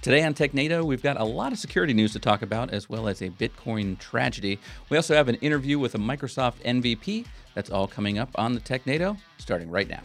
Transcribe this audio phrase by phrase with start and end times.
[0.00, 3.08] Today on TechNado, we've got a lot of security news to talk about, as well
[3.08, 4.60] as a Bitcoin tragedy.
[4.90, 7.26] We also have an interview with a Microsoft MVP.
[7.54, 10.00] That's all coming up on the TechNado, starting right now.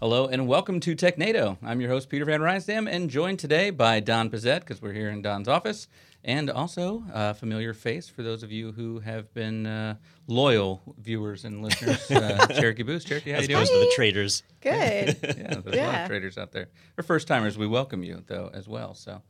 [0.00, 1.56] Hello and welcome to TechNado.
[1.62, 5.08] I'm your host, Peter Van Rysdam, and joined today by Don Pezet, because we're here
[5.08, 5.88] in Don's office,
[6.28, 9.96] and also a familiar face for those of you who have been uh,
[10.26, 13.02] loyal viewers and listeners, uh, Cherokee Boose.
[13.02, 13.62] Cherokee, how As you doing?
[13.62, 14.42] As opposed to the traders.
[14.60, 15.16] Good.
[15.22, 16.68] yeah, there's a lot of traders out there.
[16.96, 18.92] For first timers, we welcome you though as well.
[18.92, 19.22] So,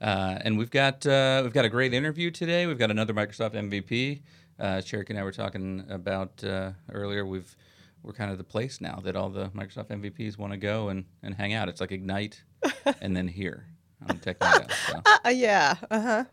[0.00, 2.66] uh, and we've got uh, we've got a great interview today.
[2.66, 4.22] We've got another Microsoft MVP.
[4.58, 7.24] Uh, Cherokee and I were talking about uh, earlier.
[7.24, 7.56] We've
[8.02, 11.04] we're kind of the place now that all the Microsoft MVPs want to go and,
[11.22, 11.68] and hang out.
[11.68, 12.42] It's like Ignite,
[13.00, 13.66] and then here
[14.08, 14.68] on TechNado.
[14.88, 15.76] So Uh, yeah.
[15.90, 16.24] Uh huh.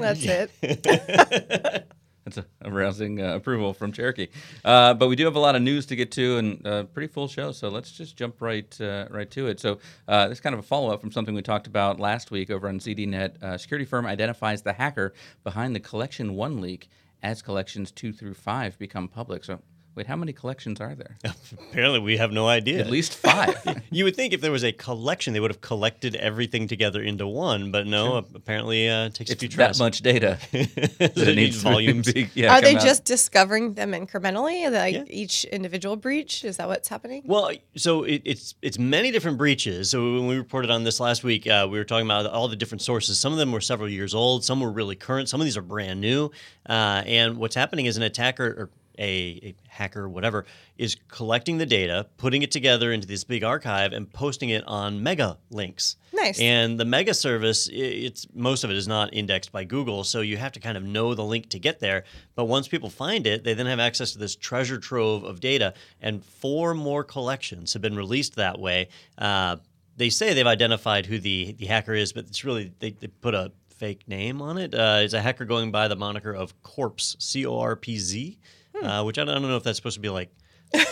[0.00, 0.50] That's it.
[2.24, 4.28] that's a, a rousing uh, approval from Cherokee.
[4.64, 7.12] Uh, but we do have a lot of news to get to and a pretty
[7.12, 9.60] full show, so let's just jump right uh, right to it.
[9.60, 12.30] So uh, this is kind of a follow up from something we talked about last
[12.30, 13.42] week over on ZDNet.
[13.42, 16.88] Uh, security firm identifies the hacker behind the Collection One leak
[17.22, 19.44] as collections two through five become public.
[19.44, 19.60] So
[19.94, 21.16] wait, how many collections are there?
[21.70, 22.80] Apparently, we have no idea.
[22.80, 23.56] At least five.
[23.90, 27.28] You would think if there was a collection, they would have collected everything together into
[27.28, 28.16] one, but no.
[28.16, 30.36] Apparently, uh, it takes a it's few that much data.
[30.50, 32.12] that that it needs volumes.
[32.12, 32.82] be- yeah, Are they out.
[32.82, 35.04] just discovering them incrementally, like Yeah.
[35.08, 36.44] each individual breach?
[36.44, 37.22] Is that what's happening?
[37.24, 39.90] Well, so it, it's it's many different breaches.
[39.90, 42.56] So when we reported on this last week, uh, we were talking about all the
[42.56, 43.20] different sources.
[43.20, 44.44] Some of them were several years old.
[44.44, 45.28] Some were really current.
[45.28, 46.32] Some of these are brand new.
[46.68, 49.04] Uh, and what's happening is an attacker or a,
[49.42, 50.46] a hacker, whatever,
[50.78, 55.02] is collecting the data, putting it together into this big archive, and posting it on
[55.02, 55.96] mega links.
[56.12, 56.40] Nice.
[56.40, 60.36] And the mega service, it's most of it is not indexed by Google, so you
[60.36, 62.04] have to kind of know the link to get there.
[62.34, 65.74] But once people find it, they then have access to this treasure trove of data.
[66.00, 68.88] And four more collections have been released that way.
[69.18, 69.56] Uh,
[69.96, 73.34] they say they've identified who the the hacker is, but it's really they, they put
[73.34, 74.74] a fake name on it.
[74.74, 78.38] Uh, it's a hacker going by the moniker of Corpse, C O R P Z,
[78.84, 80.30] uh, which I don't, I don't know if that's supposed to be like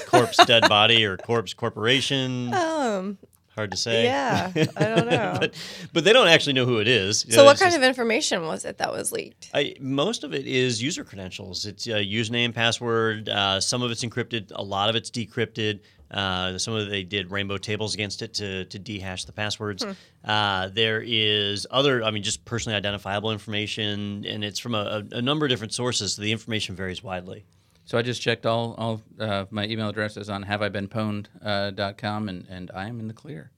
[0.06, 2.52] corpse dead body or corpse corporation.
[2.54, 3.18] Um.
[3.54, 4.04] Hard to say.
[4.04, 4.50] Yeah.
[4.54, 5.36] I don't know.
[5.38, 5.54] but
[5.92, 7.26] but they don't actually know who it is.
[7.28, 9.50] so, what kind of information was it that was leaked?
[9.52, 11.66] I, most of it is user credentials.
[11.66, 13.28] It's uh, username, password.
[13.28, 14.52] Uh, some of it's encrypted.
[14.54, 15.80] A lot of it's decrypted.
[16.10, 19.84] Uh, some of it they did rainbow tables against it to to dehash the passwords.
[20.24, 25.16] Uh, there is other, I mean, just personally identifiable information, and it's from a, a,
[25.18, 26.14] a number of different sources.
[26.14, 27.44] So the information varies widely.
[27.84, 32.28] So I just checked all all uh, my email addresses on haveibeenpwned.com uh, dot com,
[32.28, 33.50] and and I am in the clear.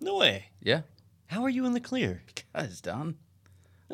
[0.00, 0.46] No way.
[0.62, 0.82] Yeah,
[1.26, 2.22] How are you in the clear?
[2.34, 3.16] because Don,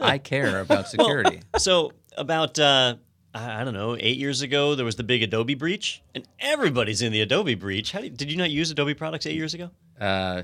[0.01, 1.41] I care about security.
[1.59, 2.97] So about uh,
[3.35, 7.03] I I don't know, eight years ago, there was the big Adobe breach, and everybody's
[7.03, 7.93] in the Adobe breach.
[7.93, 9.71] How you, did you not use Adobe products eight years ago?
[10.01, 10.43] uh,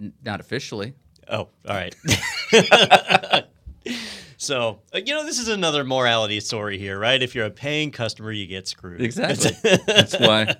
[0.00, 0.92] n- not officially.
[1.28, 1.94] Oh, all right.
[4.44, 7.22] so uh, you know, this is another morality story here, right?
[7.22, 9.00] If you're a paying customer, you get screwed.
[9.00, 9.50] Exactly.
[9.86, 10.54] That's why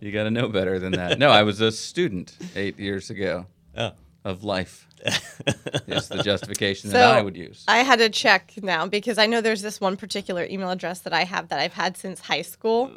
[0.00, 1.18] you got to know better than that.
[1.18, 3.92] No, I was a student eight years ago Oh.
[4.24, 4.84] of life.
[5.86, 7.64] is the justification So, that I would use.
[7.68, 11.12] I had to check now because I know there's this one particular email address that
[11.12, 12.90] I have that I've had since high school.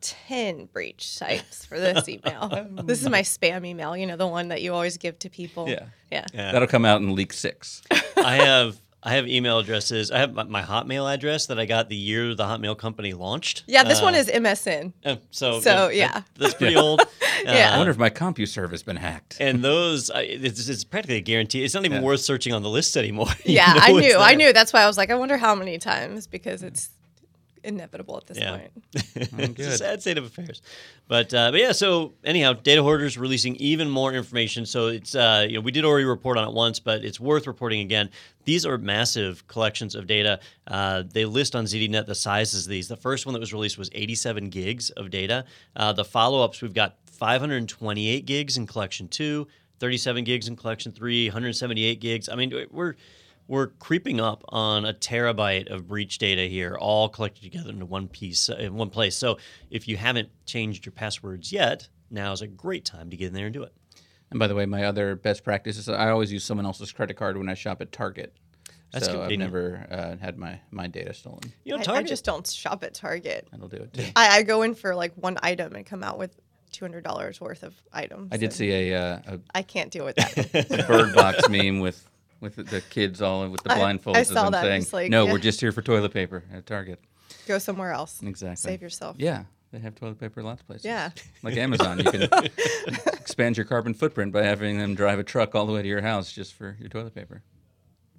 [0.00, 2.68] 10 breach types for this email.
[2.84, 5.68] this is my spam email, you know, the one that you always give to people.
[5.68, 5.84] Yeah.
[6.10, 6.24] Yeah.
[6.32, 6.52] Yeah.
[6.52, 7.82] That'll come out in leak six.
[8.16, 10.10] I have I have email addresses.
[10.12, 13.64] I have my, my Hotmail address that I got the year the Hotmail company launched.
[13.66, 14.92] Yeah, this one Uh, is MSN.
[15.04, 16.22] uh, so So, that- yeah.
[16.38, 17.02] that's pretty old.
[17.44, 17.70] Yeah.
[17.70, 19.38] I Uh, wonder if my CompuServe has been hacked.
[19.40, 21.64] and those, I, it's, it's practically a guarantee.
[21.64, 22.06] It's not even Yeah.
[22.06, 23.26] worth searching on the list anymore.
[23.44, 24.16] You Yeah, know I knew.
[24.18, 24.52] I knew.
[24.52, 26.90] That's why I was like, I wonder how many times because it's
[27.64, 28.50] inevitable at this Yeah.
[28.56, 28.72] point.
[29.14, 30.62] it's a sad state of affairs.
[31.08, 34.66] But uh, but yeah, so anyhow, data hoarders releasing even more information.
[34.66, 37.46] So it's uh, you know we did already report on it once, but it's worth
[37.46, 38.10] reporting again.
[38.44, 40.40] These are massive collections of data.
[40.66, 42.88] Uh, they list on ZDNet the sizes of these.
[42.88, 45.44] The first one that was released was 87 gigs of data.
[45.76, 49.46] Uh, the follow ups we've got 528 gigs in collection two.
[49.80, 52.28] 37 gigs in collection three, 178 gigs.
[52.28, 52.94] I mean, we're
[53.52, 58.08] we're creeping up on a terabyte of breach data here, all collected together into one
[58.08, 59.14] piece uh, in one place.
[59.14, 59.36] So
[59.70, 63.34] if you haven't changed your passwords yet, now is a great time to get in
[63.34, 63.74] there and do it.
[64.30, 67.18] And by the way, my other best practice is I always use someone else's credit
[67.18, 68.34] card when I shop at Target.
[68.90, 71.40] That's so I've never uh, had my, my data stolen.
[71.64, 73.48] You know, I, I just don't shop at Target.
[73.50, 74.06] That'll do it too.
[74.16, 76.34] I, I go in for like one item and come out with
[76.70, 78.30] two hundred dollars worth of items.
[78.32, 80.70] I did see a, uh, I can't deal with that.
[80.70, 82.08] a bird box meme with
[82.42, 85.10] with the, the kids all with the blindfolds I of saw them that, saying, like,
[85.10, 85.32] "No, yeah.
[85.32, 87.00] we're just here for toilet paper at Target."
[87.46, 88.20] Go somewhere else.
[88.22, 88.56] Exactly.
[88.70, 89.16] Save yourself.
[89.18, 90.84] Yeah, they have toilet paper in lots of places.
[90.84, 91.10] Yeah.
[91.42, 92.22] like Amazon, you can
[93.06, 96.02] expand your carbon footprint by having them drive a truck all the way to your
[96.02, 97.42] house just for your toilet paper.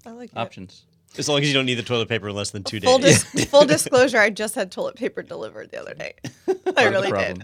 [0.05, 0.37] I like it.
[0.37, 0.83] Options.
[1.15, 3.23] As long as you don't need the toilet paper in less than two Full, days.
[3.33, 6.13] dis- full disclosure, I just had toilet paper delivered the other day.
[6.47, 7.43] I Part of really did.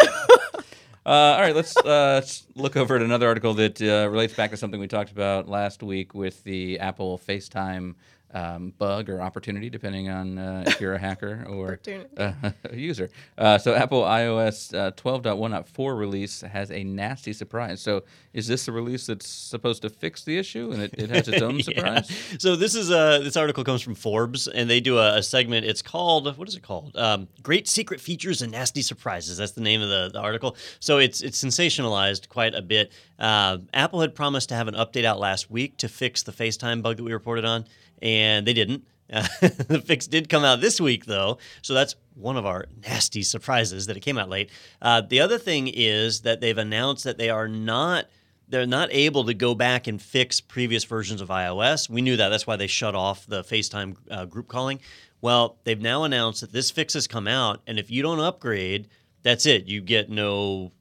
[1.10, 2.24] Uh, all right, let's, uh,
[2.54, 5.82] look over at another article that uh, relates back to something we talked about last
[5.82, 7.96] week with the Apple FaceTime
[8.34, 11.80] um, bug or opportunity, depending on uh, if you're a hacker or
[12.18, 12.32] uh,
[12.70, 13.10] a user.
[13.38, 17.82] Uh, so, Apple iOS uh, 12.1.4 release has a nasty surprise.
[17.82, 18.04] So,
[18.34, 21.42] is this the release that's supposed to fix the issue and it, it has its
[21.42, 21.64] own Yeah.
[21.64, 22.12] surprise?
[22.40, 25.66] So this is uh this article comes from Forbes, and they do a, a segment.
[25.66, 26.96] It's called what is it called?
[26.96, 29.38] Um, Great secret features and nasty surprises.
[29.38, 30.56] That's the name of the, the article.
[30.80, 32.92] So it's it's sensationalized quite a bit.
[33.18, 36.82] Uh, Apple had promised to have an update out last week to fix the FaceTime
[36.82, 37.66] bug that we reported on,
[38.02, 38.86] and they didn't.
[39.12, 43.24] Uh, the fix did come out this week, though, so that's one of our nasty
[43.24, 44.50] surprises that it came out late.
[44.82, 48.06] Uh, the other thing is that they've announced that they are not
[48.50, 51.88] they're not able to go back and fix previous versions of iOS.
[51.88, 52.30] We knew that.
[52.30, 54.80] That's why they shut off the FaceTime uh, group calling.
[55.22, 58.88] Well, they've now announced that this fix has come out, and if you don't upgrade,
[59.22, 59.66] that's it.
[59.68, 60.72] You get no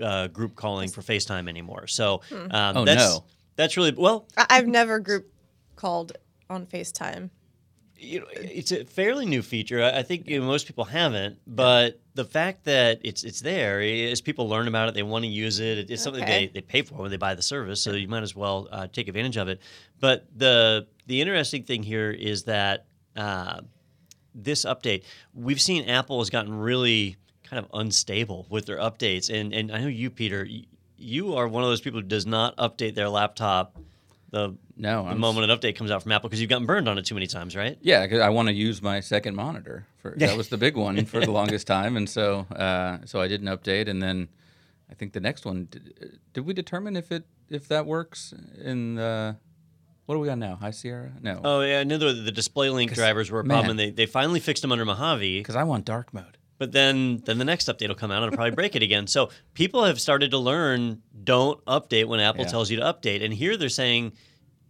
[0.00, 1.86] uh, group calling for FaceTime anymore.
[1.88, 3.24] So um, Oh, that's, no.
[3.56, 4.28] That's really well.
[4.36, 5.32] I- I've never group
[5.76, 6.12] called
[6.50, 7.30] on FaceTime.
[7.96, 9.82] you know, it's a fairly new feature.
[9.82, 14.20] I think you know, most people haven't, but the fact that it's it's there as
[14.20, 15.90] people learn about it, they want to use it.
[15.90, 16.46] It's something Okay.
[16.46, 18.86] they, they pay for when they buy the service, so you might as well uh,
[18.88, 19.60] take advantage of it.
[20.00, 22.86] But the the interesting thing here is that
[23.16, 23.60] uh,
[24.34, 25.04] this update,
[25.34, 29.78] we've seen Apple has gotten really kind of unstable with their updates, and and I
[29.80, 30.48] know you, Peter,
[30.96, 33.76] you are one of those people who does not update their laptop.
[34.30, 36.98] The No, the moment an update comes out from Apple because you've gotten burned on
[36.98, 37.76] it too many times, right?
[37.80, 39.86] Yeah, 'cause I want to use my second monitor.
[40.02, 43.26] For that was the big one for the longest time, and so uh, so I
[43.28, 44.28] did an update, and then
[44.90, 45.66] I think the next one.
[45.70, 48.32] Did, did we determine if it if that works
[48.62, 49.36] in the
[50.06, 50.56] what do we got now?
[50.56, 51.12] High Sierra?
[51.20, 54.06] No, Oh yeah, I knew the, the DisplayLink drivers were a problem, and they, they
[54.06, 55.38] finally fixed them under Mojave.
[55.38, 56.36] because I want dark mode.
[56.58, 59.06] But then then the next update will come out and it'll probably break it again.
[59.06, 62.50] So people have started to learn don't update when Apple Yeah.
[62.50, 63.24] tells you to update.
[63.24, 64.12] And here they're saying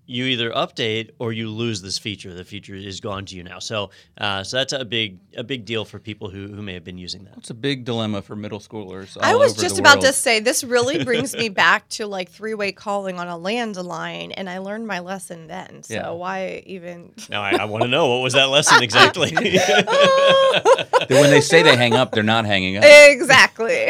[0.07, 2.35] you either update or you lose this feature.
[2.35, 3.61] The feature is gone to you now.
[3.61, 6.83] So uh, so that's a big a big deal for people who, who may have
[6.83, 7.35] been using that.
[7.37, 9.17] It's a big dilemma for middle schoolers.
[9.21, 10.07] I was over just the about world.
[10.07, 14.35] to say this really brings me back to like three way calling on a landline,
[14.37, 15.85] and I learned my lesson then.
[15.85, 16.11] So Yeah.
[16.11, 17.13] why even?
[17.29, 19.31] Now I, I want to know what was that lesson exactly.
[21.09, 22.85] when they say they hang up, they're not hanging up.
[22.85, 23.87] exactly.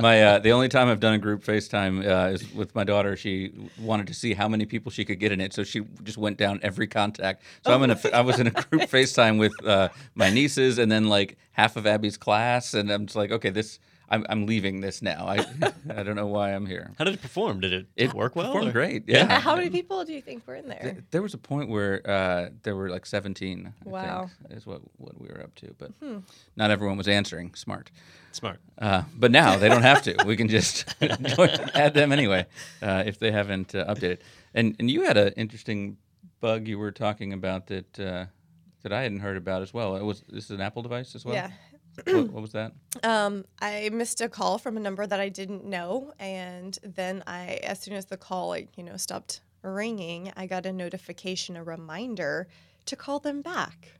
[0.00, 3.16] My uh, the only time I've done a group FaceTime uh, is with my daughter.
[3.16, 6.18] She wanted to see how many people she could get in it, so she just
[6.18, 7.42] went down every contact.
[7.64, 10.90] So I'm in a I was in a group FaceTime with uh, my nieces and
[10.90, 14.80] then like half of Abby's class, and I'm just like, okay, this I'm, I'm leaving
[14.80, 15.26] this now.
[15.28, 15.44] I
[15.94, 16.92] I don't know why I'm here.
[16.98, 17.60] How did it perform?
[17.60, 18.46] Did it, It work well?
[18.46, 19.04] Performed or- great.
[19.06, 19.38] Yeah.
[19.40, 20.80] How many people do you think were in there?
[20.82, 23.66] Th- There was a point where uh, there were like 17.
[23.86, 24.30] I Wow.
[24.48, 25.92] think, is what what we were up to, but
[26.56, 27.54] not everyone was answering.
[27.54, 27.90] Smart.
[28.32, 28.60] Smart.
[28.78, 30.14] Uh, but now they don't have to.
[30.26, 30.86] We can just
[31.36, 32.46] join, add them anyway
[32.82, 34.18] uh, if they haven't uh, updated.
[34.54, 35.96] And and you had an interesting
[36.40, 38.26] bug you were talking about that uh,
[38.82, 39.96] that I hadn't heard about as well.
[39.96, 41.34] It was this is an Apple device as well.
[41.34, 41.50] Yeah.
[42.06, 42.72] What, what was that?
[43.04, 47.60] Um, I missed a call from a number that I didn't know, and then I,
[47.62, 51.62] as soon as the call, like you know, stopped ringing, I got a notification, a
[51.62, 52.48] reminder
[52.86, 53.92] to call them back.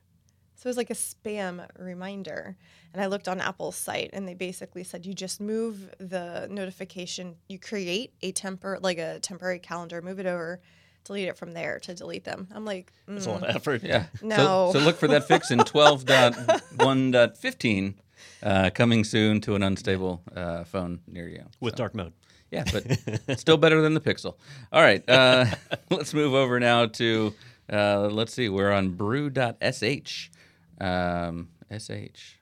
[0.55, 2.57] So it was like a spam reminder,
[2.93, 7.35] and I looked on Apple's site, and they basically said you just move the notification,
[7.47, 10.59] you create a temper like a temporary calendar, move it over,
[11.09, 12.47] delete it from there to delete them.
[12.53, 13.81] I'm like, That's a mm, lot of effort.
[13.83, 14.05] Yeah.
[14.21, 14.69] No.
[14.71, 17.93] So, so look for that fix in 12.1.15
[18.43, 21.45] uh, coming soon to an unstable uh, phone near you.
[21.59, 22.13] With So- dark mode.
[22.51, 24.35] Yeah, but still better than the Pixel.
[24.73, 25.45] All right, uh,
[25.91, 27.31] let's move over now to
[27.71, 28.49] uh, let's see.
[28.49, 30.29] We're on brew.sh.
[30.81, 32.38] Um, sh.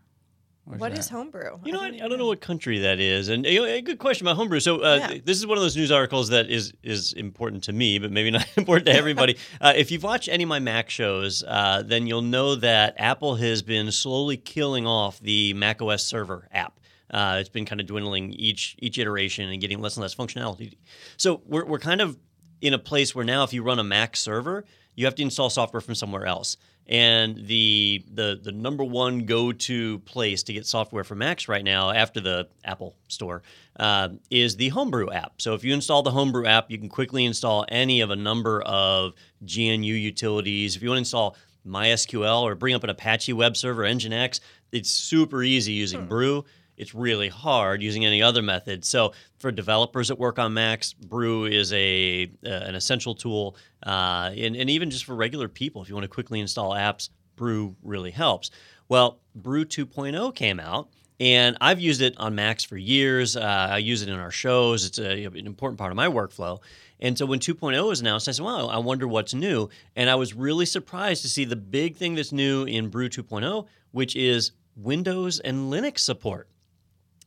[0.68, 1.00] Where's what that?
[1.00, 1.60] is homebrew?
[1.64, 3.82] You know, I, don't I don't know what country that is, and you know, a
[3.82, 4.60] good question about homebrew.
[4.60, 5.20] So, uh, Yeah.
[5.24, 8.32] this is one of those news articles that is is important to me, but maybe
[8.32, 9.38] not important to everybody.
[9.62, 13.36] uh, if you've watched any of my Mac shows, uh, then you'll know that Apple
[13.36, 16.80] has been slowly killing off the Mac OS Server app.
[17.10, 20.76] Uh, it's been kind of dwindling each each iteration and getting less and less functionality.
[21.16, 22.18] So we're we're kind of
[22.60, 24.66] in a place where now, if you run a Mac server,
[24.98, 26.58] you have to install software from somewhere else.
[26.88, 31.64] And the the the number one go to place to get software for Macs right
[31.64, 33.44] now, after the Apple Store,
[33.78, 35.42] uh, is the Homebrew app.
[35.42, 38.62] So if you install the Homebrew app, you can quickly install any of a number
[38.62, 40.76] of GNU utilities.
[40.76, 41.36] If you want to install
[41.68, 44.40] MySQL or bring up an Apache web server, Nginx,
[44.72, 46.46] it's super easy using Brew.
[46.78, 48.86] It's really hard using any other method.
[48.86, 54.32] So for developers that work on Macs, Brew is a uh, an essential tool, uh,
[54.38, 57.76] and, and even just for regular people, if you want to quickly install apps, Brew
[57.84, 58.52] really helps.
[58.88, 60.90] Well, Brew 2.0 came out.
[61.20, 63.36] And I've used it on Macs for years.
[63.36, 64.86] Uh, I use it in our shows.
[64.86, 66.60] It's a, an important part of my workflow.
[67.00, 69.70] And so when 2.0 was announced, I said, well, I wonder what's new.
[69.96, 73.66] And I was really surprised to see the big thing that's new in Brew 2.0,
[73.92, 76.50] which is Windows and Linux support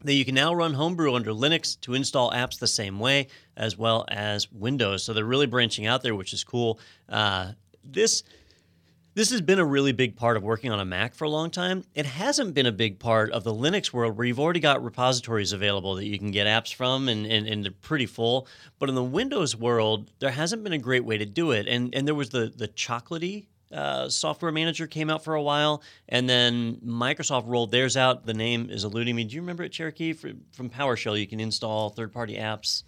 [0.03, 3.77] that you can now run Homebrew under Linux to install apps the same way as
[3.77, 5.05] well as Windows.
[5.05, 6.79] So they're really branching out there, which is cool.
[7.09, 7.53] Uh,
[7.85, 8.23] this
[9.15, 11.51] this has been a really big part of working on a Mac for a long
[11.51, 11.85] time.
[11.95, 15.53] It hasn't been a big part of the Linux world where you've already got repositories
[15.53, 18.47] available that you can get apps from and, and, and they're pretty full.
[18.79, 21.67] But in the Windows world, there hasn't been a great way to do it.
[21.67, 25.83] And and there was the the chocolatey uh, software manager came out for a while,
[26.09, 28.27] and then Microsoft rolled theirs out.
[28.27, 29.25] The name is eluding me.
[29.25, 30.13] Do you remember it, Cherokee?
[30.13, 32.83] From, from PowerShell, you can install third-party apps.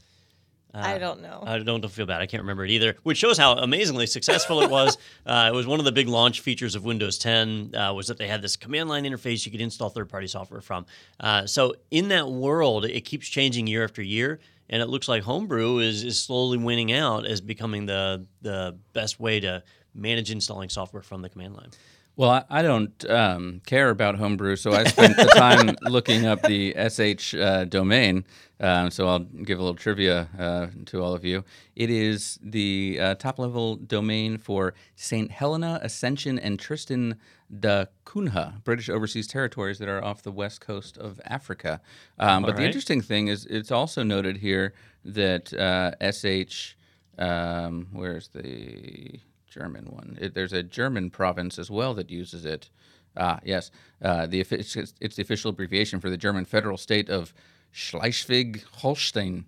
[0.74, 1.42] Uh, I don't know.
[1.46, 2.22] I don't, don't feel bad.
[2.22, 2.96] I can't remember it either.
[3.02, 4.96] Which shows how amazingly successful it was.
[5.26, 8.16] uh, it was one of the big launch features of Windows 10 uh, was that
[8.16, 10.86] they had this command line interface you could install third-party software from.
[11.20, 15.22] Uh, so in that world, it keeps changing year after year, and it looks like
[15.22, 19.62] Homebrew is is slowly winning out as becoming the the best way to
[19.94, 21.70] manage installing software from the command line.
[22.14, 26.42] Well, I, I don't um, care about homebrew, so I spent the time looking up
[26.42, 28.26] the SH uh, domain.
[28.60, 31.42] Um, so I'll give a little trivia uh, to all of you.
[31.74, 35.30] It is the uh, top level domain for St.
[35.30, 37.16] Helena, Ascension, and Tristan
[37.58, 41.80] da Cunha, British overseas territories that are off the west coast of Africa.
[42.18, 46.76] Um, but the interesting thing is, it's also noted here that uh, SH,
[47.18, 49.18] um, where's the
[49.52, 50.16] German one.
[50.20, 52.70] It, there's a German province as well that uses it.
[53.16, 53.70] Ah, yes.
[54.00, 57.34] Uh, the it's, it's the official abbreviation for the German federal state of
[57.70, 59.44] Schleswig-Holstein,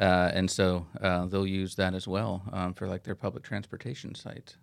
[0.00, 4.14] uh, and so uh, they'll use that as well um, for like their public transportation
[4.14, 4.56] site.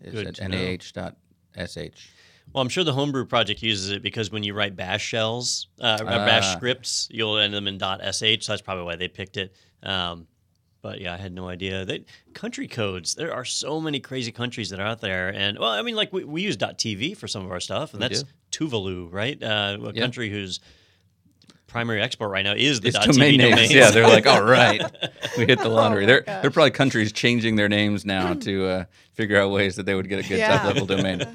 [0.00, 2.08] Is Good at nah.sh.
[2.52, 5.98] Well, I'm sure the Homebrew project uses it because when you write Bash shells, uh,
[6.00, 6.56] or Bash Ah.
[6.56, 7.82] scripts, you'll end them in .sh.
[8.40, 9.54] So that's probably why they picked it.
[9.82, 10.26] Um,
[10.82, 11.84] but yeah, I had no idea.
[11.84, 12.04] They,
[12.34, 13.14] country codes.
[13.14, 16.12] There are so many crazy countries that are out there, and well, I mean, like
[16.12, 19.40] we, we use .tv for some of our stuff, and We that's Tuvalu, right?
[19.42, 20.00] Uh, a Yeah.
[20.02, 20.60] country whose
[21.66, 23.50] primary export right now is the It's .tv domain names.
[23.50, 23.72] domains.
[23.74, 24.82] Yeah, they're like, all right,
[25.36, 26.02] we hit the lottery.
[26.02, 26.42] my they're gosh.
[26.42, 30.08] they're probably countries changing their names now to uh, figure out ways that they would
[30.08, 30.56] get a good Yeah.
[30.58, 31.22] top level domain.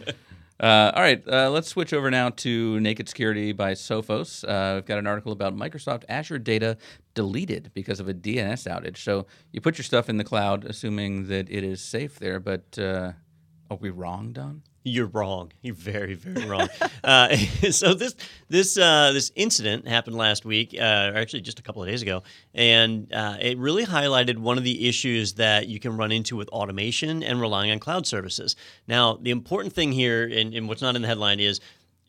[0.63, 4.46] Uh, all right, uh, let's switch over now to Naked Security by Sophos.
[4.48, 6.77] Uh, we've got an article about Microsoft Azure data
[7.15, 9.00] deleted because of a DNS outage.
[9.00, 12.79] So you put your stuff in the cloud, assuming that it is safe there, but
[12.79, 13.12] uh,
[13.70, 14.63] are we wrong, Don?
[14.86, 15.54] You're wrong.
[15.62, 16.68] You're very, very wrong.
[17.04, 17.36] uh,
[17.72, 18.16] so this
[18.50, 22.02] this uh, this incident happened last week, uh, or actually just a couple of days
[22.02, 22.24] ago,
[22.54, 26.50] and uh, it really highlighted one of the issues that you can run into with
[26.50, 28.58] automation and relying on cloud services.
[28.88, 31.62] Now, the important thing here, and, and what's not in the headline, is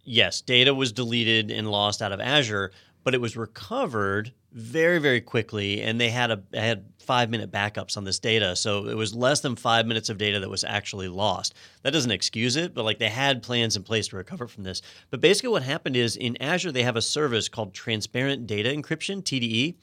[0.03, 2.73] yes, data was deleted and lost out of Azure,
[3.05, 7.97] but it was recovered very, very quickly, and they had a had five minute backups
[7.97, 11.09] on this data, so it was less than five minutes of data that was actually
[11.09, 11.55] lost.
[11.83, 14.81] That doesn't excuse it, but like they had plans in place to recover from this.
[15.11, 19.23] But basically, what happened is in Azure they have a service called Transparent Data Encryption
[19.23, 19.77] (TDE).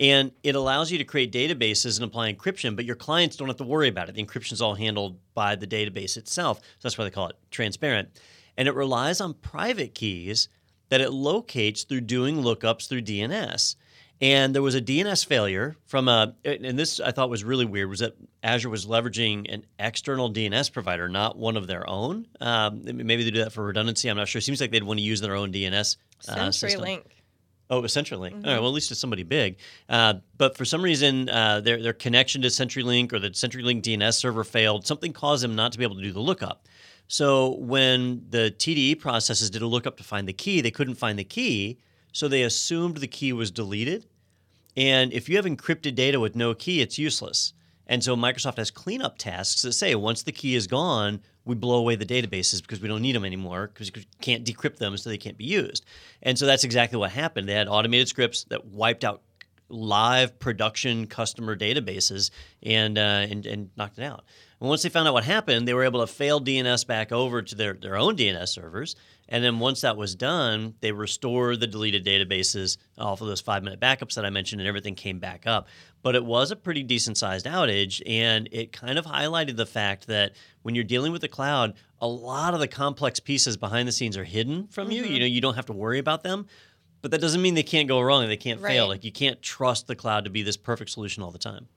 [0.00, 3.58] And it allows you to create databases and apply encryption, but your clients don't have
[3.58, 4.16] to worry about it.
[4.16, 6.58] The encryption is all handled by the database itself.
[6.58, 8.08] So that's why they call it transparent.
[8.56, 10.48] And it relies on private keys
[10.94, 13.74] that it locates through doing lookups through DNS.
[14.20, 17.90] And there was a DNS failure from a, and this I thought was really weird,
[17.90, 22.28] was that Azure was leveraging an external DNS provider, not one of their own.
[22.40, 24.08] Um, maybe they do that for redundancy.
[24.08, 24.38] I'm not sure.
[24.38, 25.96] It seems like they'd want to use their own DNS
[26.28, 26.34] uh.
[26.36, 27.02] CenturyLink.
[27.70, 28.46] Oh, it was CenturyLink.
[28.46, 29.56] All right, well, at least it's somebody big.
[29.88, 34.14] Uh, but for some reason, uh, their their connection to CenturyLink or the CenturyLink DNS
[34.14, 34.86] server failed.
[34.86, 36.68] Something caused them not to be able to do the lookup.
[37.08, 41.18] So when the TDE processes did a lookup to find the key, they couldn't find
[41.18, 41.78] the key,
[42.12, 44.06] so they assumed the key was deleted.
[44.76, 47.52] And if you have encrypted data with no key, it's useless.
[47.86, 51.76] And so Microsoft has cleanup tasks that say once the key is gone, we blow
[51.76, 55.10] away the databases because we don't need them anymore because you can't decrypt them so
[55.10, 55.84] they can't be used.
[56.22, 57.48] And so that's exactly what happened.
[57.48, 59.22] They had automated scripts that wiped out
[59.68, 62.30] live production customer databases
[62.62, 64.24] and uh, and, and knocked it out.
[64.60, 67.42] And once they found out what happened, they were able to fail DNS back over
[67.42, 68.96] to their, their own DNS servers.
[69.28, 73.62] And then once that was done, they restored the deleted databases off of those five
[73.62, 75.68] minute backups that I mentioned, and everything came back up.
[76.02, 80.06] But it was a pretty decent sized outage, and it kind of highlighted the fact
[80.08, 80.32] that
[80.62, 84.16] when you're dealing with the cloud, a lot of the complex pieces behind the scenes
[84.18, 84.98] are hidden from you.
[84.98, 85.18] You mm-hmm.
[85.20, 86.46] know, you don't have to worry about them.
[87.00, 88.88] But that doesn't mean they can't go wrong and they can't fail.
[88.88, 91.68] Like you can't trust the cloud to be this perfect solution all the time.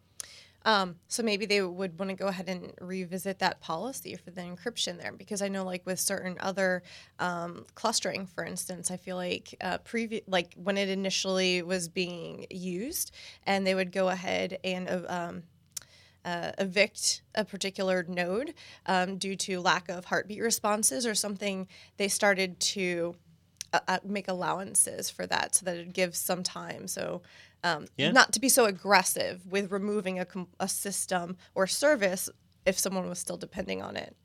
[0.67, 4.41] Um, so maybe they would want to go ahead and revisit that policy for the
[4.41, 6.83] encryption there, because I know, like with certain other
[7.19, 9.77] um, clustering, for instance, I feel like uh,
[10.27, 15.43] like when it initially was being used, and they would go ahead and uh, um,
[16.25, 18.53] uh, evict a particular node
[18.87, 23.15] um, due to lack of heartbeat responses or something, they started to
[23.73, 26.87] uh, make allowances for that so that it gives some time.
[26.87, 27.21] So,
[27.63, 28.11] um, Yeah.
[28.11, 32.29] not to be so aggressive with removing a, com- a system or service
[32.65, 34.15] if someone was still depending on it.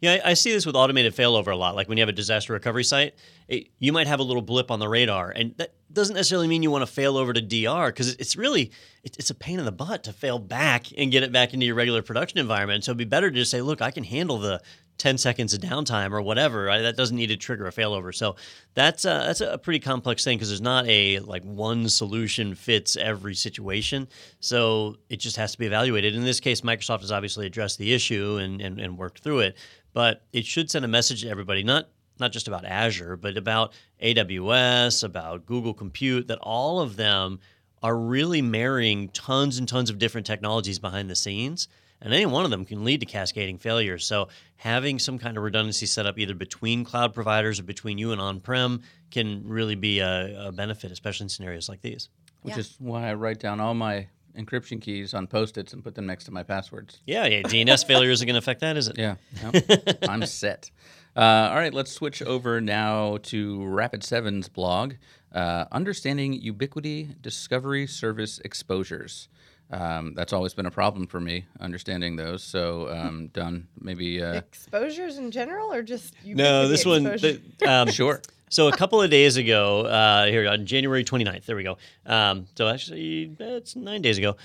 [0.00, 1.74] Yeah, I I see this with automated failover a lot.
[1.74, 3.14] Like when you have a disaster recovery site,
[3.48, 6.62] it, you might have a little blip on the radar, and that doesn't necessarily mean
[6.62, 8.70] you want to fail over to DR because it's really
[9.02, 11.64] it, it's a pain in the butt to fail back and get it back into
[11.64, 12.84] your regular production environment.
[12.84, 14.60] So it'd be better to just say, look, I can handle the
[14.98, 16.64] 10 seconds of downtime or whatever.
[16.64, 16.82] Right?
[16.82, 18.14] That doesn't need to trigger a failover.
[18.14, 18.36] So
[18.74, 22.96] that's uh, that's a pretty complex thing because there's not a like one solution fits
[22.96, 24.08] every situation.
[24.40, 26.14] So it just has to be evaluated.
[26.14, 29.56] In this case, Microsoft has obviously addressed the issue and, and, and worked through it,
[29.92, 31.88] but it should send a message to everybody, not
[32.20, 33.72] not just about Azure, but about
[34.02, 37.40] AWS, about Google Compute, that all of them
[37.82, 41.68] are really marrying tons and tons of different technologies behind the scenes.
[42.02, 44.04] And any one of them can lead to cascading failures.
[44.04, 48.12] So having some kind of redundancy set up either between cloud providers or between you
[48.12, 52.08] and on-prem can really be a, a benefit, especially in scenarios like these.
[52.42, 52.60] Which Yeah.
[52.60, 56.24] is why I write down all my encryption keys on post-its and put them next
[56.24, 57.00] to my passwords.
[57.06, 57.42] Yeah, yeah.
[57.42, 58.98] DNS failure isn't going to affect that, is it?
[58.98, 59.14] Yeah,
[59.52, 59.98] Yep.
[60.08, 60.70] I'm set.
[61.14, 64.94] Uh, all right, let's switch over now to Rapid7's blog,
[65.32, 69.28] uh, Understanding Ubiquiti Discovery Service Exposures.
[69.72, 72.42] Um, that's always been a problem for me, understanding those.
[72.42, 74.22] So, um, Don, maybe.
[74.22, 77.04] Uh, Exposures in general, or just No, this one.
[77.04, 78.20] the- um, sure.
[78.50, 81.78] So a couple of days ago, uh, here on January 29th, there we go.
[82.04, 84.36] Um, so actually, that's nine days ago.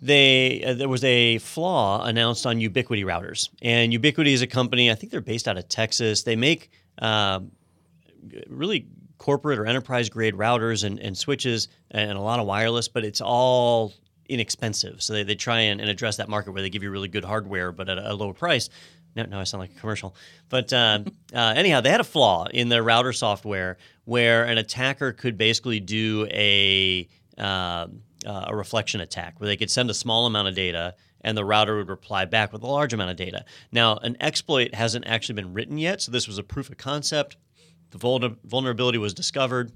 [0.00, 4.88] They uh, there was a flaw announced on Ubiquiti routers, and Ubiquiti is a company.
[4.90, 6.22] I think they're based out of Texas.
[6.22, 7.50] They make um,
[8.48, 8.86] really
[9.18, 13.20] corporate or enterprise grade routers and, and switches and a lot of wireless, but it's
[13.20, 13.94] all
[14.28, 15.02] inexpensive.
[15.02, 17.24] So they, they try and, and address that market where they give you really good
[17.24, 18.68] hardware, but at a, a lower price.
[19.16, 20.16] No, no, I sound like a commercial.
[20.48, 25.12] But um, uh, anyhow, they had a flaw in their router software where an attacker
[25.12, 27.08] could basically do a
[27.38, 31.36] um, uh, a reflection attack where they could send a small amount of data and
[31.36, 33.44] the router would reply back with a large amount of data.
[33.72, 37.36] Now, an exploit hasn't actually been written yet, so this was a proof of concept.
[37.90, 39.72] The vulner- vulnerability was discovered,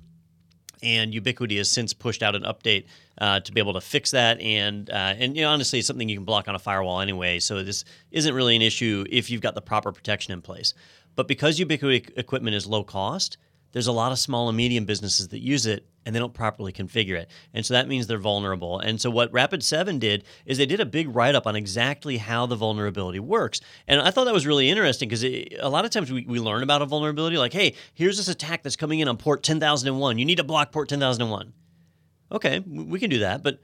[0.83, 2.87] and Ubiquiti has since pushed out an update
[3.19, 4.41] uh, to be able to fix that.
[4.41, 7.39] And uh, and you know, honestly, it's something you can block on a firewall anyway,
[7.39, 10.75] so this isn't really an issue if you've got the proper protection in place.
[11.17, 13.39] But because Ubiquiti equipment is low cost,
[13.73, 16.73] there's a lot of small and medium businesses that use it and they don't properly
[16.73, 17.29] configure it.
[17.53, 18.79] And so that means they're vulnerable.
[18.79, 22.47] And so what Rapid7 did is they did a big write up on exactly how
[22.47, 23.61] the vulnerability works.
[23.87, 26.63] And I thought that was really interesting because a lot of times we, we learn
[26.63, 30.19] about a vulnerability like, hey, here's this attack that's coming in on port 10001.
[30.19, 31.53] You need to block port 10001.
[32.31, 33.61] Okay, we can do that, but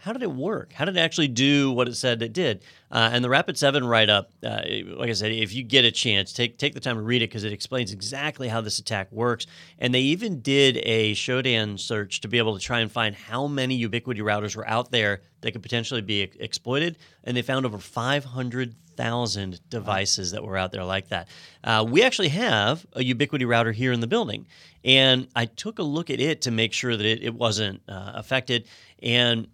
[0.00, 0.72] how did it work?
[0.72, 2.62] How did it actually do what it said it did?
[2.90, 4.62] Uh, and the Rapid7 write up, uh,
[4.96, 7.28] like I said, if you get a chance, take take the time to read it
[7.28, 9.46] because it explains exactly how this attack works.
[9.78, 13.48] And they even did a Shodan search to be able to try and find how
[13.48, 16.96] many Ubiquiti routers were out there that could potentially be ex- exploited.
[17.24, 21.28] And they found over 500,000 devices that were out there like that.
[21.64, 24.46] Uh, we actually have a Ubiquiti router here in the building.
[24.84, 28.12] And I took a look at it to make sure that it, it wasn't uh,
[28.14, 28.68] affected.
[29.02, 29.48] And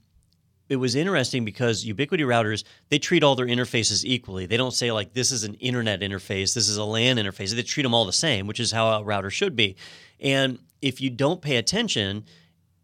[0.69, 4.47] it was interesting because Ubiquiti routers they treat all their interfaces equally.
[4.47, 7.55] They don't say like this is an internet interface, this is a LAN interface.
[7.55, 9.77] They treat them all the same, which is how a router should be.
[10.21, 12.25] And if you don't pay attention,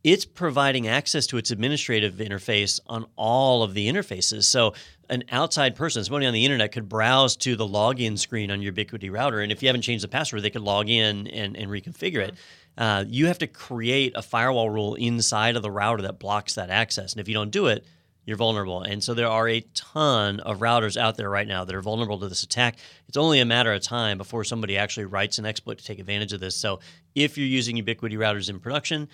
[0.03, 4.45] it's providing access to its administrative interface on all of the interfaces.
[4.45, 4.75] So
[5.11, 8.73] an outside person, somebody on the internet, could browse to the login screen on your
[8.73, 11.71] Ubiquiti router, and if you haven't changed the password, they could log in and, and
[11.71, 12.35] reconfigure it.
[12.81, 16.71] Uh, you have to create a firewall rule inside of the router that blocks that
[16.71, 17.85] access, and if you don't do it,
[18.25, 18.81] you're vulnerable.
[18.81, 22.19] And so there are a ton of routers out there right now that are vulnerable
[22.21, 22.79] to this attack.
[23.07, 26.33] It's only a matter of time before somebody actually writes an exploit to take advantage
[26.33, 26.57] of this.
[26.57, 26.81] So
[27.15, 29.09] if you're using Ubiquiti routers in production,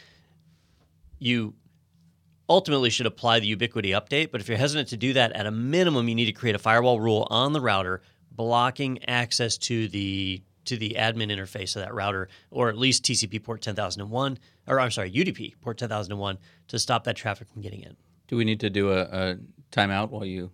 [1.19, 1.55] you
[2.49, 4.31] ultimately should apply the Ubiquiti update.
[4.31, 6.61] But if you're hesitant to do that, at a minimum, you need to create a
[6.61, 8.01] firewall rule on the router
[8.31, 13.43] blocking access to the to the admin interface of that router, or at least TCP
[13.43, 17.97] port 10001, or I'm sorry, UDP port 10001 to stop that traffic from getting in.
[18.29, 19.37] Do we need to do a, a
[19.73, 20.51] timeout while you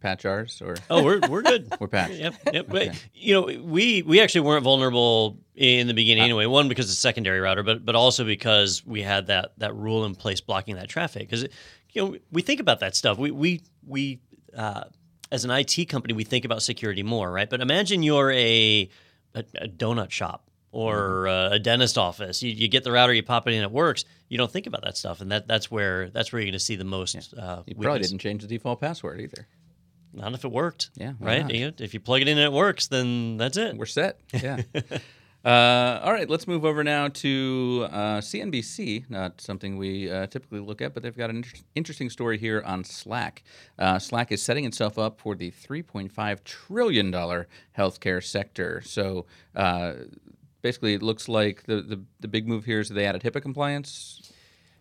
[0.00, 1.72] patch ours, or Oh, we're we're good.
[1.80, 2.14] we're patched?
[2.14, 2.66] Yep, yep.
[2.68, 6.46] But you know, we we actually weren't vulnerable in the beginning anyway.
[6.46, 10.04] One because it's a secondary router, but but also because we had that that rule
[10.04, 11.28] in place blocking that traffic.
[11.28, 11.44] Because
[11.92, 13.16] you know, we think about that stuff.
[13.16, 14.18] We we we
[14.56, 14.84] uh,
[15.30, 17.48] as an IT company, we think about security more, right?
[17.48, 18.90] But imagine you're a
[19.34, 22.42] a, a donut shop or uh, a dentist office.
[22.42, 24.04] You, you get the router, you pop it in, it works.
[24.28, 26.58] You don't think about that stuff, and that that's where that's where you're going to
[26.58, 27.16] see the most.
[27.34, 28.10] Uh, You probably weakness.
[28.10, 29.46] didn't change the default password either.
[30.14, 30.90] Not if it worked.
[30.94, 31.42] Yeah, right.
[31.46, 31.80] not?
[31.80, 33.76] If you plug it in and it works, then that's it.
[33.76, 34.18] We're set.
[34.32, 34.62] Yeah.
[35.44, 39.10] uh, all right, let's move over now to uh, CNBC.
[39.10, 42.62] Not something we uh, typically look at, but they've got an inter- interesting story here
[42.64, 43.42] on Slack.
[43.78, 47.12] Uh, Slack is setting itself up for the $3.5 trillion
[47.76, 48.82] healthcare sector.
[48.84, 49.26] So
[49.56, 49.94] uh,
[50.62, 54.31] basically, it looks like the, the, the big move here is they added HIPAA compliance.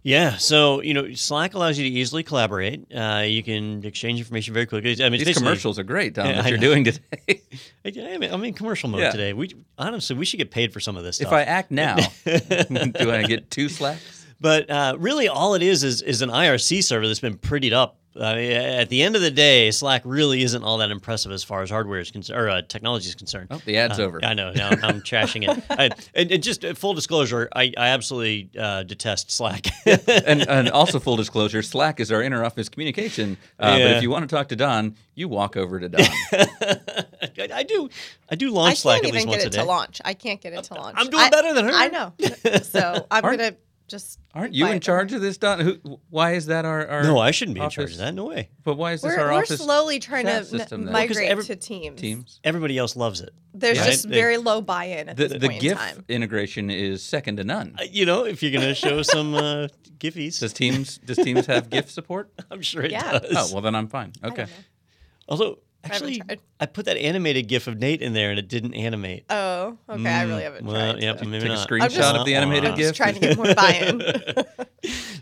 [0.04, 2.86] Yeah, so you know, Slack allows you to easily collaborate.
[2.92, 4.96] Uh, you can exchange information very quickly.
[5.04, 6.62] I mean, These commercials are great, Tom, Yeah, that I you're know.
[6.74, 7.42] doing today.
[8.34, 9.12] I'm in commercial mode Yeah.
[9.12, 9.34] today.
[9.34, 11.28] We honestly, we should get paid for some of this stuff.
[11.28, 14.18] if I act now, do I get two Slacks?
[14.42, 18.00] But uh, really, all it is is is an IRC server that's been prettied up.
[18.14, 21.62] Uh, at the end of the day, Slack really isn't all that impressive as far
[21.62, 23.48] as hardware is concerned or uh, technology is concerned.
[23.52, 24.20] Oh, the ad's Uh, over.
[24.24, 24.52] I know.
[24.52, 25.64] Now I'm, I'm trashing it.
[25.70, 29.68] I, and, and just uh, full disclosure, I, I absolutely uh, detest Slack.
[29.86, 33.38] and, and also full disclosure, Slack is our inter-office communication.
[33.58, 36.06] Uh, But if you want to talk to Don, you walk over to Don.
[36.32, 37.90] I, I do.
[38.30, 40.02] I do I launch Slack can't at least even once get it to launch.
[40.04, 40.96] I can't get it to launch.
[41.00, 41.72] I'm doing I- better than her.
[41.74, 42.14] I know.
[42.64, 43.56] So I'm Aren't- gonna
[43.92, 44.18] just.
[44.34, 44.82] Aren't you in it.
[44.82, 45.60] charge of this, Don?
[45.60, 48.14] Who, why is that our, our No, I shouldn't be in charge of that.
[48.16, 48.50] No way.
[48.64, 50.94] But why is this We're, our we're office slowly trying to system n- then?
[50.94, 52.02] Well, 'cause migrate every- to Teams.
[52.02, 52.40] teams?
[52.44, 53.32] Everybody else loves it.
[53.54, 53.86] There's Right?
[53.92, 56.06] just They- very low buy-in at The, this the point GIF in time.
[56.08, 57.76] integration is second to none.
[57.80, 59.68] Uh, You know, if you're going to show some uh,
[60.00, 62.32] giffies, Does Teams does Teams have GIF support?
[62.50, 63.20] I'm sure it Yeah.
[63.20, 63.34] does.
[63.36, 64.14] Oh well, then I'm fine.
[64.24, 64.36] I Okay.
[64.38, 64.56] don't know.
[65.28, 66.40] Although, haven't actually, tried.
[66.60, 69.26] I put that animated GIF of Nate in there and it didn't animate.
[69.30, 70.10] Oh, okay.
[70.10, 71.04] I really haven't Mm, well, tried.
[71.04, 71.26] yep, so.
[71.26, 71.68] maybe Take a not.
[71.70, 72.88] screenshot just- of the animated I'm GIF.
[72.88, 74.02] just trying to get more buy-in.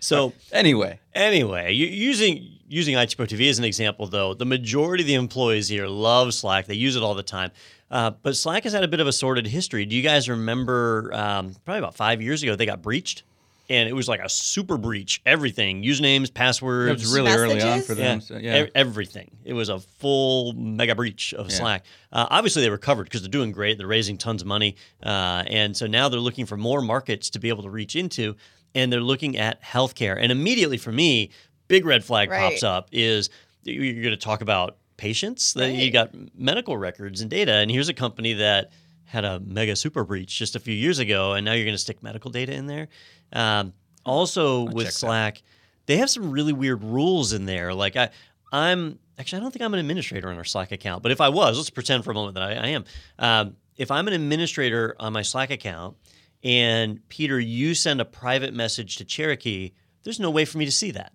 [0.01, 5.03] So, Anyway, anyway, you, using using IT Pro TV as an example, though, the majority
[5.03, 6.67] of the employees here love Slack.
[6.67, 7.51] They use it all the time.
[7.91, 9.85] Uh, but Slack has had a bit of a sordid history.
[9.85, 11.09] Do you guys remember?
[11.13, 13.23] Um, probably about five years ago, they got breached,
[13.69, 15.21] and it was like a super breach.
[15.25, 16.89] Everything, usernames, passwords.
[16.89, 18.19] it passwords, was really early on for them.
[18.19, 18.63] Yeah, so, yeah.
[18.65, 19.29] e- everything.
[19.45, 21.55] It was a full mega breach of Yeah.
[21.55, 21.86] Slack.
[22.12, 23.77] Uh, obviously, they recovered because they're doing great.
[23.77, 27.39] They're raising tons of money, uh, and so now they're looking for more markets to
[27.39, 28.36] be able to reach into,
[28.75, 30.17] and they're looking at healthcare.
[30.19, 31.32] And immediately for me,
[31.67, 32.39] big red flag Right.
[32.51, 33.29] pops up is
[33.63, 37.69] you- you're going to talk about patients that you got medical records and data, and
[37.71, 38.71] here's a company that
[39.05, 41.79] had a mega super breach just a few years ago, and now you're going to
[41.79, 42.88] stick medical data in there.
[43.33, 43.73] Um,
[44.05, 44.93] also with check that.
[44.93, 45.43] Slack,
[45.85, 47.73] they have some really weird rules in there.
[47.73, 48.09] Like I,
[48.51, 51.29] I'm actually I don't think I'm an administrator on our Slack account, but if I
[51.29, 52.85] was, let's pretend for a moment that I, I am.
[53.17, 55.95] Um, if I'm an administrator on my Slack account,
[56.43, 59.71] and Peter, you send a private message to Cherokee,
[60.03, 61.13] there's no way for me to see that.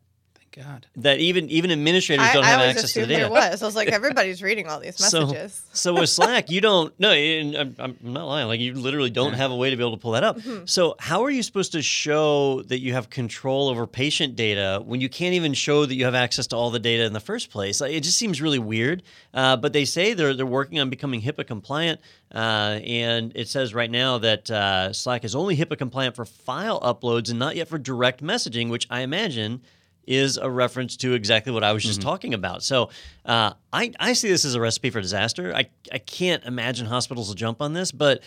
[0.55, 0.87] Thank God.
[0.97, 3.21] That even even administrators I, don't I have access to the assumed data.
[3.23, 3.63] there was.
[3.63, 5.67] I was like, everybody's reading all these messages.
[5.73, 6.99] So with Slack, you don't.
[6.99, 8.47] No, and I'm, I'm not lying.
[8.47, 10.39] Like you literally don't have a way to be able to pull that up.
[10.39, 10.67] Mm-hmm.
[10.67, 15.01] So how are you supposed to show that you have control over patient data when
[15.01, 17.51] you can't even show that you have access to all the data in the first
[17.51, 17.81] place?
[17.81, 19.03] Like, it just seems really weird.
[19.33, 22.01] Uh, but they say they're they're working on becoming HIPAA compliant,
[22.33, 26.81] uh, and it says right now that uh, Slack is only HIPAA compliant for file
[26.81, 29.63] uploads and not yet for direct messaging, which I imagine
[30.07, 32.63] is a reference to exactly what I was just talking about.
[32.63, 32.91] So
[33.25, 35.55] uh, I, I see this as a recipe for disaster.
[35.55, 38.23] I, I can't imagine hospitals will jump on this, but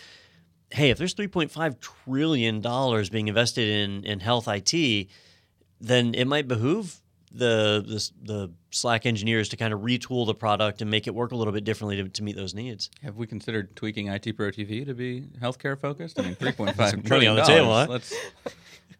[0.70, 2.60] hey, if there's $3.5 trillion
[3.10, 5.08] being invested in, in health IT,
[5.80, 7.00] then it might behoove
[7.32, 11.32] the, the, the Slack engineers to kind of retool the product and make it work
[11.32, 12.90] a little bit differently to, to meet those needs.
[13.02, 16.18] Have we considered tweaking IT Pro TV to be healthcare focused?
[16.18, 17.86] I mean, three point Some five money trillion on the table, huh?
[17.88, 18.14] Let's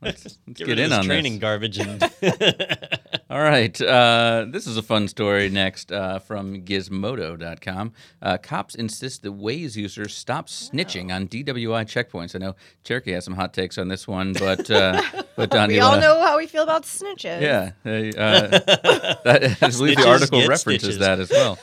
[0.03, 1.41] let's, let's Get, get, rid in of this on training this.
[1.41, 2.03] garbage and
[3.31, 3.79] All right.
[3.81, 7.93] Uh, this is a fun story next uh, from Gizmodo.com.
[8.23, 12.35] Uh, cops insist that Waze users stop snitching on DWI checkpoints.
[12.35, 15.03] I know Cherokee has some hot takes on this one, but uh,
[15.37, 17.43] but Don, do we you all wanna- know how we feel about snitches.
[17.43, 18.49] Yeah, they, uh,
[19.25, 20.99] that, I believe the article references stitches.
[20.99, 21.59] that as well.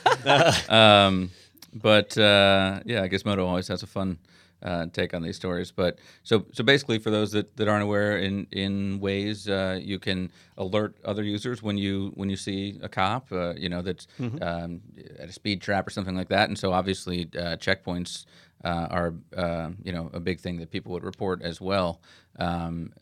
[0.68, 1.30] um,
[1.74, 4.18] but uh, yeah, Gizmodo always has a fun
[4.66, 5.70] uh, take on these stories.
[5.70, 9.98] But so so basically, for those that, that aren't aware, in in Waze uh, you
[9.98, 14.08] can alert other users when you when you see a cop, uh, you know that's
[14.42, 14.80] um,
[15.18, 16.48] at a speed trap or something like that.
[16.48, 18.26] And so obviously, uh, checkpoints
[18.64, 22.00] uh, are uh, you know a big thing that people would report as well.
[22.38, 22.92] Um,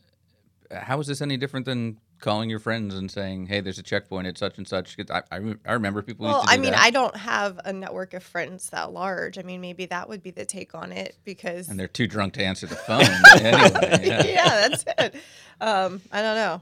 [0.71, 4.27] how is this any different than calling your friends and saying, "Hey, there's a checkpoint
[4.27, 6.25] at such and such." I, I, I remember people.
[6.25, 8.91] Well, used to do I mean, that, I don't have a network of friends that
[8.91, 9.37] large.
[9.37, 12.33] I mean, maybe that would be the take on it because and they're too drunk
[12.33, 13.01] to answer the phone.
[13.39, 14.23] anyway, yeah.
[14.25, 14.67] yeah.
[14.67, 15.15] that's it.
[15.61, 16.61] Um, I don't know.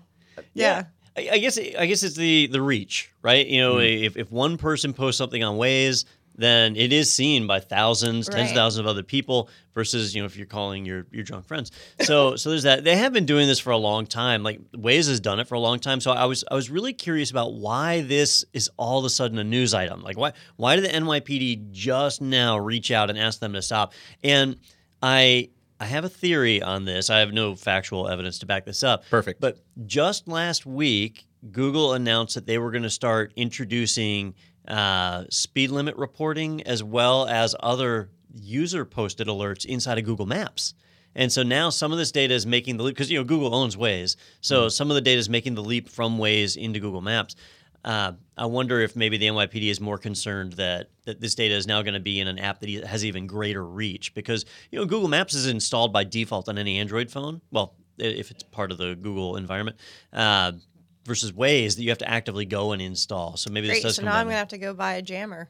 [0.54, 0.86] Yeah.
[1.16, 3.46] I, I guess I guess it's the the reach, right?
[3.46, 4.04] You know, Mm-hmm.
[4.06, 8.52] if if one person posts something on Waze, then it is seen by thousands, tens
[8.52, 9.50] of thousands of other people.
[9.76, 11.72] Versus, you know, if you're calling your your drunk friends.
[12.02, 12.84] So so there's that.
[12.84, 14.44] They have been doing this for a long time.
[14.44, 16.00] Like Waze has done it for a long time.
[16.00, 19.40] So I was I was really curious about why this is all of a sudden
[19.40, 20.04] a news item.
[20.04, 23.94] Like why why did the NYPD just now reach out and ask them to stop?
[24.24, 24.58] And
[25.02, 27.10] I I have a theory on this.
[27.10, 29.04] I have no factual evidence to back this up.
[29.10, 29.42] Perfect.
[29.42, 34.36] But just last week, Google announced that they were going to start introducing
[34.68, 40.74] uh, speed limit reporting as well as other user posted alerts inside of Google Maps.
[41.16, 43.54] And so now some of this data is making the leap because you know Google
[43.54, 47.02] owns Waze, so some of the data is making the leap from Waze into Google
[47.02, 47.36] Maps.
[47.86, 51.68] Uh, I wonder if maybe the NYPD is more concerned that that this data is
[51.68, 54.86] now going to be in an app that has even greater reach because you know
[54.86, 57.42] Google Maps is installed by default on any Android phone.
[57.52, 59.78] Well, if it's part of the Google environment.
[60.12, 60.54] Uh,
[61.06, 63.38] versus Waze that you have to actively go and install.
[63.38, 63.84] So maybe this Great.
[63.84, 65.50] does So come now down I'm gonna have to go buy a jammer.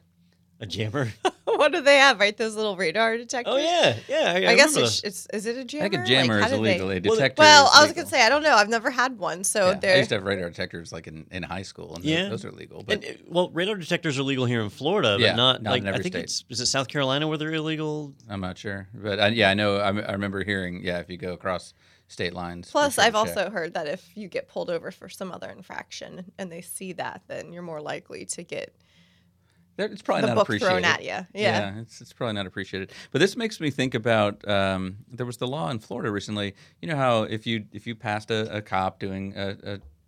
[0.60, 1.12] a jammer.
[1.44, 2.18] what do they have?
[2.18, 3.54] Right, those little radar detectors.
[3.54, 4.48] oh yeah, yeah.
[4.48, 5.88] I, I, guess it's, it's is it a jammer?
[5.88, 6.90] think a jammer Like, is how do they- illegal.
[6.90, 7.42] A Well, detector.
[7.42, 8.02] Well, is I was legal.
[8.04, 8.54] gonna say I don't know.
[8.54, 11.26] I've never had one, so Yeah, I they're used to have radar detectors like in,
[11.30, 12.28] in high school, and Yeah.
[12.28, 12.82] those are legal.
[12.82, 15.70] But And, uh, well, radar detectors are legal here in Florida, but Yeah, not, not
[15.72, 16.24] like in every I think state.
[16.24, 18.12] it's is it South Carolina where they're illegal?
[18.28, 18.88] I'm not sure.
[18.94, 19.76] But uh, yeah, I know.
[19.76, 20.82] I, I remember hearing.
[20.84, 21.74] Yeah, if you go across
[22.08, 22.70] state lines.
[22.70, 26.32] Plus, sure I've also heard that if you get pulled over for some other infraction
[26.38, 28.74] and they see that, then you're more likely to get
[29.78, 30.70] It's probably the not book appreciated.
[30.70, 31.26] thrown at you.
[31.34, 31.78] Yeah.
[31.80, 32.92] it's, it's probably not appreciated.
[33.10, 36.54] But this makes me think about um, there was the law in Florida recently.
[36.80, 39.56] You know how if you if you passed a, a cop doing a,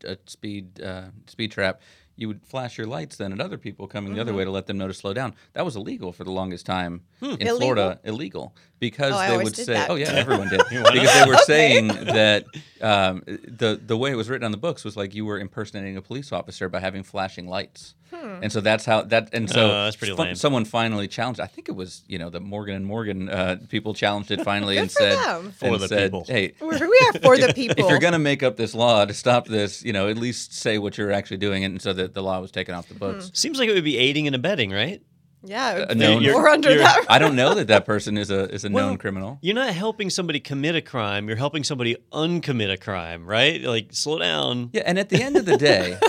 [0.05, 1.81] a, a speed uh, speed trap,
[2.19, 4.39] you would flash your lights then at other people coming the other Mm-hmm.
[4.39, 5.35] way to let them know to slow down.
[5.55, 7.57] That was illegal for the longest time in Illegal?
[7.59, 8.01] Florida.
[8.05, 9.91] Illegal because Oh, they always would did say, that.
[9.91, 12.45] "Oh yeah, everyone did," because they were saying that
[12.81, 15.97] um, the the way it was written on the books was like you were impersonating
[15.97, 17.95] a police officer by having flashing lights.
[18.15, 18.39] Hmm.
[18.41, 20.35] And so that's how that and so Oh, that's pretty fun- lame.
[20.37, 21.41] someone finally challenged.
[21.41, 24.77] I think it was you know the Morgan and Morgan uh, people challenged it finally
[24.77, 25.51] and for said them.
[25.53, 26.25] For and the said, people.
[26.29, 27.85] Hey, We're- we are for the people.
[27.85, 30.79] if you're gonna make up this law to stop this, you know at least say
[30.79, 33.31] what you're actually doing, and so that the law was taken off the books.
[33.35, 35.03] Seems like it would be aiding and abetting, right?
[35.47, 37.07] Yeah, it would be known- more under you're- that.
[37.11, 39.39] I don't know that that person is a is a Well, known criminal.
[39.43, 41.29] You're not helping somebody commit a crime.
[41.29, 43.61] You're helping somebody uncommit a crime, right?
[43.63, 44.71] Like, slow down.
[44.73, 45.99] Yeah, and at the end of the day.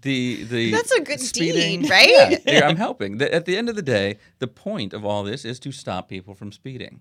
[0.00, 2.08] The, the That's a good speeding, deed, right?
[2.08, 3.18] Yeah, here, I'm helping.
[3.18, 6.08] The, at the end of the day, the point of all this is to stop
[6.08, 7.00] people from speeding.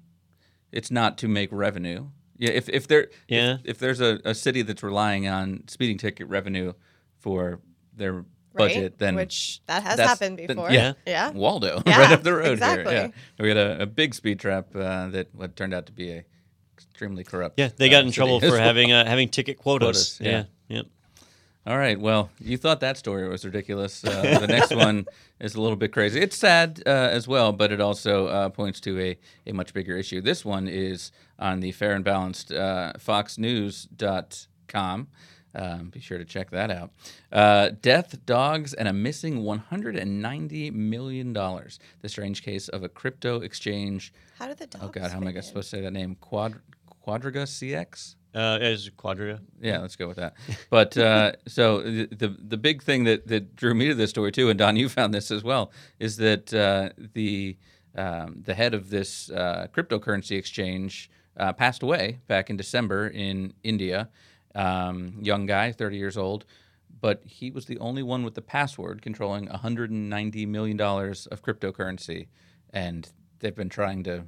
[0.72, 2.08] It's not to make revenue.
[2.40, 3.58] Yeah, if if there Yeah.
[3.64, 6.74] if, if there's a, a city that's relying on speeding ticket revenue
[7.20, 7.60] for
[7.96, 8.26] their
[8.60, 8.76] Right?
[8.76, 10.72] budget, then Which that has that's- happened then- before.
[10.72, 11.32] yeah, Yeah.
[11.32, 12.94] Waldo, Yeah, right up the road exactly.
[12.94, 13.12] here.
[13.38, 16.12] Yeah, we had a, a big speed trap uh, that what turned out to be
[16.12, 16.24] a
[16.78, 17.60] extremely corrupt.
[17.60, 18.60] Yeah, they uh, got in trouble for well.
[18.60, 20.18] having uh, having ticket quotas.
[20.18, 20.44] Quotas, yeah.
[20.68, 20.82] yeah.
[21.66, 22.00] All right.
[22.00, 24.02] Well, you thought that story was ridiculous.
[24.04, 25.06] Uh, the next one
[25.42, 26.22] is a little bit crazy.
[26.22, 29.98] It's sad uh, as well, but it also uh, points to a, a much bigger
[29.98, 30.22] issue.
[30.22, 35.08] This one is on the fair and balanced uh, foxnews.com.
[35.58, 36.92] Um, be sure to check that out.
[37.32, 41.34] Uh, death, dogs, and a missing $190 million.
[41.34, 44.14] The strange case of a crypto exchange.
[44.38, 44.82] How did the dog?
[44.84, 46.16] Oh, God, how am I supposed to say that name?
[46.22, 46.60] Quad,
[47.06, 48.16] Quadriga CX?
[48.36, 49.40] Uh, as Quadria.
[49.60, 50.36] Yeah, let's go with that.
[50.70, 54.32] But uh, so the, the the big thing that, that drew me to this story
[54.32, 57.58] too, and Don, you found this as well, is that uh, the
[57.96, 63.54] um, the head of this uh, cryptocurrency exchange uh, passed away back in December in
[63.64, 64.10] India.
[64.58, 66.46] Um, young guy, thirty years old,
[67.00, 72.28] but he was the only one with the password controlling 190 million dollars of cryptocurrency,
[72.72, 74.26] and they've been trying to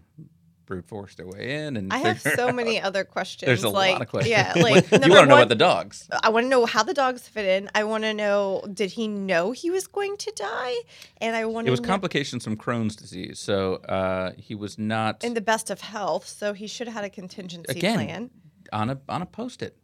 [0.69, 1.75] brute force their way in.
[1.75, 3.47] And I have so out- many other questions.
[3.47, 4.31] There's a like, lot of questions.
[4.31, 6.07] Yeah, like you want to know one, about the dogs?
[6.23, 7.69] I want to know how the dogs fit in.
[7.75, 10.75] I want to know did he know he was going to die?
[11.17, 15.23] And I want It was know complications from Crohn's disease, so uh, he was not
[15.23, 18.29] in the best of health, so he should have had a contingency again plan.
[18.71, 19.75] on a on a post-it.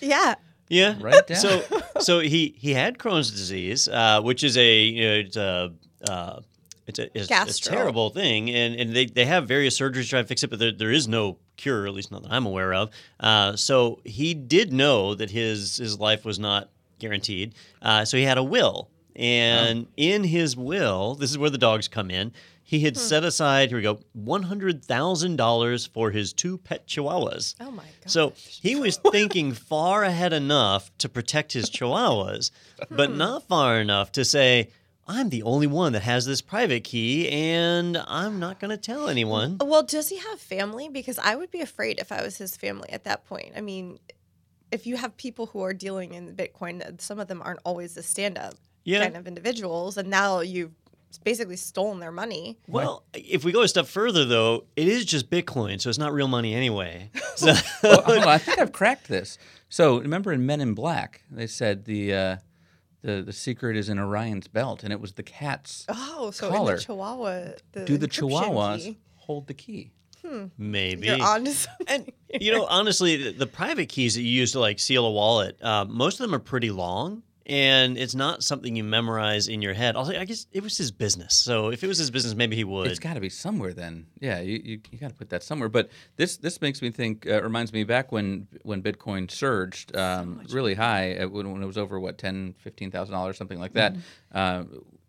[0.00, 0.34] Yeah.
[0.68, 0.96] Yeah.
[1.00, 1.26] Right.
[1.26, 1.38] down.
[1.38, 1.64] So
[2.00, 5.72] so he he had Crohn's disease, uh, which is a you know, it's a
[6.08, 6.40] uh,
[6.86, 10.20] it's a, it's a terrible thing, and, and they, they have various surgeries to try
[10.22, 12.74] to fix it, but there, there is no cure, at least not that I'm aware
[12.74, 12.90] of.
[13.18, 16.68] Uh, so he did know that his his life was not
[16.98, 17.54] guaranteed.
[17.80, 21.88] Uh, so he had a will, and in his will, this is where the dogs
[21.88, 22.32] come in.
[22.66, 23.00] He had hmm.
[23.00, 27.54] set aside here we go one hundred thousand dollars for his two pet chihuahuas.
[27.60, 28.10] Oh my god.
[28.10, 32.50] So he was thinking far ahead enough to protect his chihuahuas,
[32.90, 33.18] but hmm.
[33.18, 34.70] not far enough to say,
[35.06, 39.08] I'm the only one that has this private key and I'm not going to tell
[39.08, 39.58] anyone.
[39.60, 40.88] Well, does he have family?
[40.88, 43.52] Because I would be afraid if I was his family at that point.
[43.54, 43.98] I mean,
[44.72, 48.02] if you have people who are dealing in Bitcoin, some of them aren't always the
[48.02, 49.02] stand up Yeah.
[49.02, 49.98] kind of individuals.
[49.98, 50.72] And now you've
[51.18, 52.58] basically stolen their money.
[52.68, 56.12] Well, if we go a step further, though, it is just Bitcoin, so it's not
[56.12, 57.10] real money anyway.
[57.36, 59.38] So, well, on, I think I've cracked this.
[59.68, 62.36] So remember in Men in Black, they said the uh,
[63.02, 65.84] the the secret is in Orion's belt, and it was the cat's.
[65.88, 66.74] Oh, so Collar.
[66.74, 68.98] in the Chihuahua, the Do the Chihuahuas key.
[69.16, 69.90] hold the key?
[70.56, 71.08] maybe.
[71.08, 71.86] You're on to something.
[72.32, 75.10] And you know, honestly, the, the private keys that you use to like seal a
[75.10, 79.62] wallet, uh, most of them are pretty long, and it's not something you memorize in
[79.62, 79.96] your head.
[79.96, 82.64] Also, I guess it was his business, so if it was his business, maybe he
[82.64, 82.86] would.
[82.88, 84.06] It's got to be somewhere then.
[84.20, 85.68] Yeah, you, you, you got to put that somewhere.
[85.68, 87.26] But this this makes me think.
[87.26, 91.66] Uh, reminds me back when when Bitcoin surged um, really high uh, when, when it
[91.66, 93.96] was over what ten fifteen thousand dollars something like that.
[94.32, 94.64] Uh,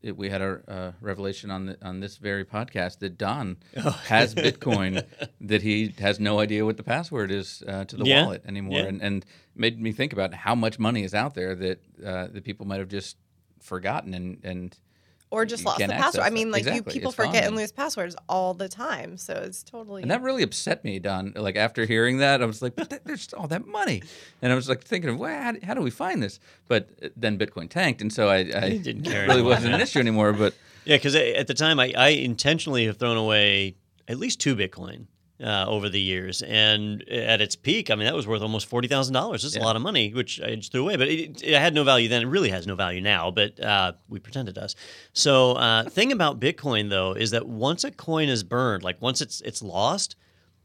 [0.06, 3.58] it, we had a uh, revelation on the, on this very podcast that Don
[4.08, 5.04] has Bitcoin
[5.42, 8.80] that he has no idea what the password is uh, to the Yeah, wallet anymore,
[8.80, 8.86] yeah.
[8.86, 12.44] and, and made me think about how much money is out there that uh, that
[12.44, 13.18] people might have just
[13.62, 14.14] forgotten.
[14.14, 14.78] And and
[15.36, 16.24] or just lost the can't password.
[16.24, 16.52] I mean, it.
[16.52, 17.44] like you people it's forget gone.
[17.44, 19.18] and lose passwords all the time.
[19.18, 20.02] So it's totally.
[20.02, 21.34] And that really upset me, Don.
[21.36, 24.02] Like after hearing that, I was like, "But th- there's all that money,"
[24.42, 26.40] and I was like thinking of, well, how, do- how do we find this?
[26.70, 29.82] But uh, then Bitcoin tanked, and so I, I didn't care really anymore, wasn't an
[29.82, 30.32] issue anymore.
[30.32, 30.54] But
[30.86, 33.76] Yeah, because at the time, I, I intentionally have thrown away
[34.08, 35.08] at least two Bitcoin
[35.44, 38.88] uh, over the years, and at its peak, I mean, that was worth almost forty
[38.88, 39.44] thousand dollars.
[39.44, 40.96] That's a lot of money, which I just threw away.
[40.96, 42.22] But it, it had no value then.
[42.24, 44.76] It really has no value now, but uh, we pretend it does.
[45.14, 49.22] So, uh, thing about Bitcoin though is that once a coin is burned, like once
[49.22, 50.16] it's it's lost,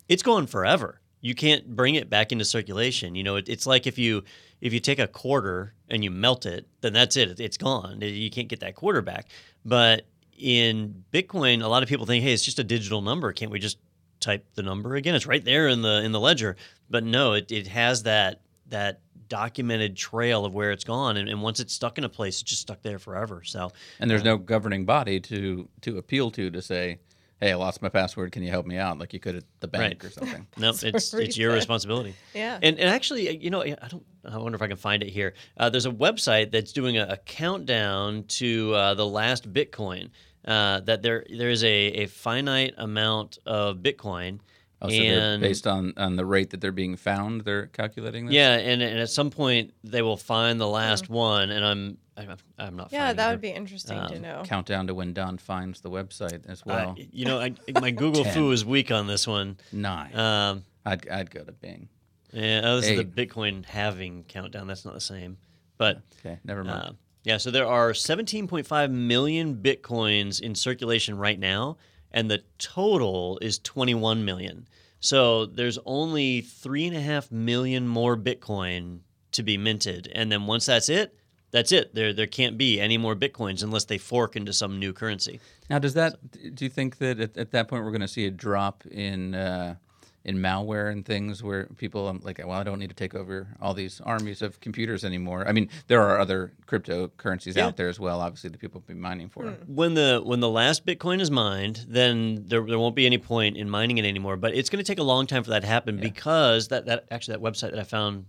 [0.08, 1.00] it's gone forever.
[1.20, 3.14] You can't bring it back into circulation.
[3.14, 4.22] You know, it, it's like if you
[4.60, 7.40] if you take a quarter and you melt it, then that's it.
[7.40, 8.00] It's gone.
[8.00, 9.28] You can't get that quarter back.
[9.64, 10.06] But
[10.38, 13.32] in Bitcoin, a lot of people think, hey, it's just a digital number.
[13.32, 13.78] Can't we just
[14.20, 15.14] type the number again?
[15.14, 16.56] It's right there in the in the ledger.
[16.88, 21.16] But no, it, it has that that documented trail of where it's gone.
[21.16, 23.42] And, and once it's stuck in a place, it's just stuck there forever.
[23.44, 26.98] So and there's no governing body to to appeal to to say,
[27.40, 28.32] "Hey, I lost my password.
[28.32, 30.10] Can you help me out?" Like you could at the bank Right.
[30.10, 30.46] or something.
[30.58, 32.14] no, it's it's your responsibility.
[32.34, 32.58] Yeah.
[32.60, 34.04] And, and actually, you know, I don't.
[34.24, 35.32] I wonder if I can find it here.
[35.56, 40.10] Uh, there's a website that's doing a, a countdown to uh, the last Bitcoin.
[40.44, 44.40] Uh, that there there is a, a finite amount of Bitcoin.
[44.82, 48.24] Oh, so they're and based on on the rate that they're being found, they're calculating
[48.26, 48.34] this.
[48.34, 52.36] yeah, and, and at some point they will find the last one, and I'm I'm,
[52.58, 52.90] I'm not.
[52.90, 53.30] yeah, finding that her.
[53.32, 54.42] would be interesting to Um, know.
[54.46, 56.94] Countdown to when Don finds the website as well.
[56.98, 59.58] I- you know, I, my Google fu is weak on this one.
[59.72, 60.16] Nine.
[60.16, 61.90] Um, I'd I'd go to Bing.
[62.32, 63.14] yeah, oh, this is Eight.
[63.14, 64.66] the Bitcoin halving countdown.
[64.66, 65.36] That's not the same,
[65.76, 66.82] but Okay, never mind.
[66.82, 71.76] Uh, yeah, so there are 17.5 million bitcoins in circulation right now,
[72.10, 74.66] and the total is 21 million.
[75.00, 79.00] So there's only three and a half million more Bitcoin
[79.32, 81.16] to be minted, and then once that's it,
[81.50, 81.94] that's it.
[81.94, 85.40] There there can't be any more bitcoins unless they fork into some new currency.
[85.68, 86.16] Now, does that?
[86.54, 89.34] Do you think that at, at that point we're going to see a drop in
[89.34, 89.76] uh,
[90.22, 93.48] in malware and things where people um, like, well, I don't need to take over
[93.60, 95.48] all these armies of computers anymore.
[95.48, 97.66] I mean, there are other cryptocurrencies Yeah.
[97.66, 99.44] out there as well, obviously, that people be mining for.
[99.66, 103.56] When the when the last Bitcoin is mined, then there, there won't be any point
[103.56, 104.36] in mining it anymore.
[104.36, 107.06] But it's going to take a long time for that to happen because that, that
[107.10, 108.26] actually that website that I found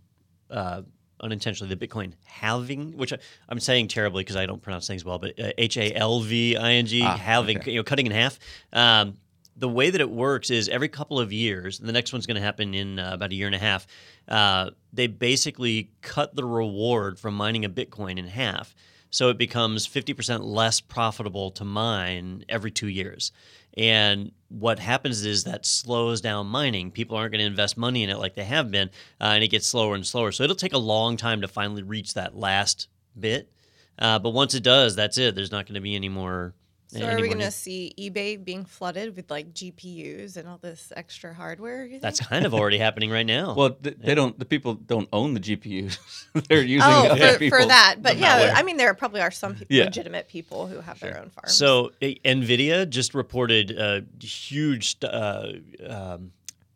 [0.49, 0.83] uh,
[1.19, 3.17] unintentionally, the Bitcoin halving, which I,
[3.49, 6.55] I'm saying terribly because I don't pronounce things well, but uh, H A L V
[6.55, 7.71] I N G Ah, halving, okay.
[7.71, 8.39] you know, cutting in half.
[8.71, 9.17] Um,
[9.55, 12.41] the way that it works is every couple of years, the next one's going to
[12.41, 13.85] happen in uh, about a year and a half.
[14.27, 18.73] Uh, they basically cut the reward from mining a Bitcoin in half.
[19.09, 23.33] So it becomes 50% less profitable to mine every two years.
[23.77, 26.91] And what happens is that slows down mining.
[26.91, 29.49] People aren't going to invest money in it like they have been, uh, and it
[29.49, 30.31] gets slower and slower.
[30.31, 32.87] So it'll take a long time to finally reach that last
[33.19, 33.51] bit.
[33.99, 35.35] Uh, but once it does, that's it.
[35.35, 36.53] There's not going to be any more
[36.93, 40.91] So are we going to see eBay being flooded with like GPUs and all this
[40.95, 41.85] extra hardware?
[41.85, 43.53] you That's kind of already happening right now.
[43.55, 44.37] Well, th- they don't.
[44.37, 45.97] The people don't own the GPUs.
[46.49, 47.97] They're using Oh, other for, for that.
[48.01, 48.53] But yeah, malware.
[48.55, 49.85] I mean, there probably are some people, Yeah.
[49.85, 51.53] legitimate people who have their own farms.
[51.55, 55.53] So eh, Nvidia just reported a huge uh,
[55.87, 56.31] um,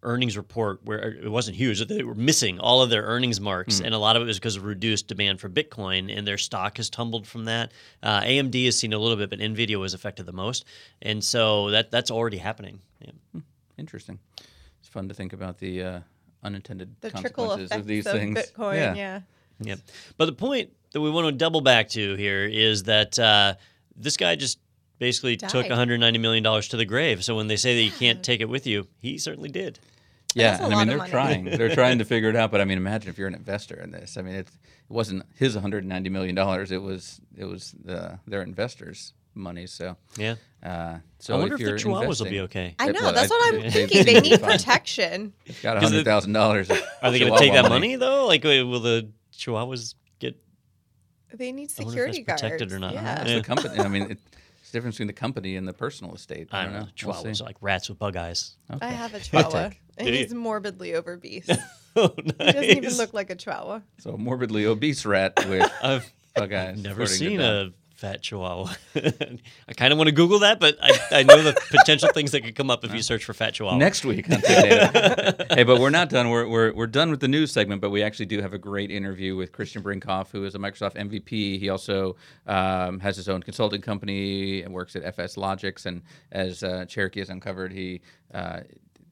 [0.06, 3.86] earnings report where it wasn't huge; they were missing all of their earnings marks, Hmm.
[3.86, 6.78] and a lot of it was because of reduced demand for Bitcoin, and their stock
[6.78, 7.72] has tumbled from that.
[8.02, 10.64] Uh, AMD has seen a little bit, but Nvidia was affected the most,
[11.02, 12.80] and so that that's already happening.
[13.02, 13.42] Yeah.
[13.78, 14.20] Interesting.
[14.80, 16.00] It's fun to think about the uh,
[16.44, 18.38] unintended the trickle consequences effects of these of things.
[18.40, 18.94] Bitcoin, yeah.
[18.96, 19.20] yeah.
[19.60, 19.80] Yep.
[20.18, 23.56] But the point that we want to double back to here is that uh,
[23.96, 24.60] this guy just
[24.98, 27.24] basically took 190 million dollars to the grave.
[27.26, 29.80] So when they say that you can't take it with you, he certainly did.
[30.36, 31.10] Yeah, a and I mean they're money.
[31.12, 31.46] trying.
[31.46, 32.52] They're trying to figure it out.
[32.52, 34.18] But I mean, imagine if you're an investor in this.
[34.18, 36.72] I mean, it's, it wasn't his 190 million dollars.
[36.72, 39.66] It was it was the their investors' money.
[39.66, 40.36] So, Yeah.
[40.62, 42.76] uh, so I wonder if, you're the chihuahuas will be okay.
[42.80, 43.00] I know.
[43.02, 43.98] well, that's I- what I'm they- thinking.
[44.06, 45.34] they They need need protection.
[45.46, 46.70] It's got Because the- hundred thousand dollars.
[47.02, 48.28] Are they going to take that money though?
[48.28, 50.36] Like, wait, will the chihuahuas get?
[51.34, 52.42] They need I wonder if security guards.
[52.42, 52.94] protected or not.
[52.94, 53.22] Yeah.
[53.24, 53.80] It's the company.
[53.80, 54.35] I mean, it, it's
[54.76, 56.50] the difference between the company and the personal estate.
[56.52, 56.88] I don't know.
[57.06, 58.58] We'll are like rats with bug eyes.
[58.82, 61.50] I have a High chihuahua, and he's morbidly obese.
[61.96, 63.80] oh, He doesn't even look like a chihuahua.
[64.00, 66.84] So a morbidly obese rat with I've bug eyes.
[66.84, 68.76] never seen a fat chihuahua.
[68.96, 72.42] I kind of want to Google that, but I, I know the potential things that
[72.42, 73.78] could come up if you search for fat chihuahua.
[73.78, 75.56] Next week on TechNado.
[75.56, 76.30] hey, but we're not done.
[76.30, 78.92] We're, we're, we're done with the news segment, but we actually do have a great
[78.92, 81.60] interview with Christiaan Brinkhoff, who is a Microsoft MVP.
[81.60, 82.18] He also
[82.48, 85.86] um, has his own consulting company and works at FSLogix.
[85.86, 88.02] And as uh, Cherokee has uncovered, he
[88.34, 88.62] uh,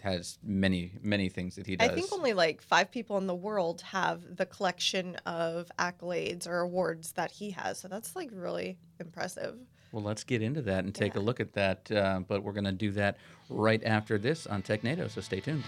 [0.04, 1.90] has many, many things that he does.
[1.90, 6.60] I think only like five people in the world have the collection of accolades or
[6.60, 7.80] awards that he has.
[7.80, 9.56] So that's like really impressive.
[9.94, 11.90] Well, let's get into that and take a look at that.
[11.90, 13.16] Uh, but we're going to do that
[13.50, 15.64] right after this on TechNado, so stay tuned.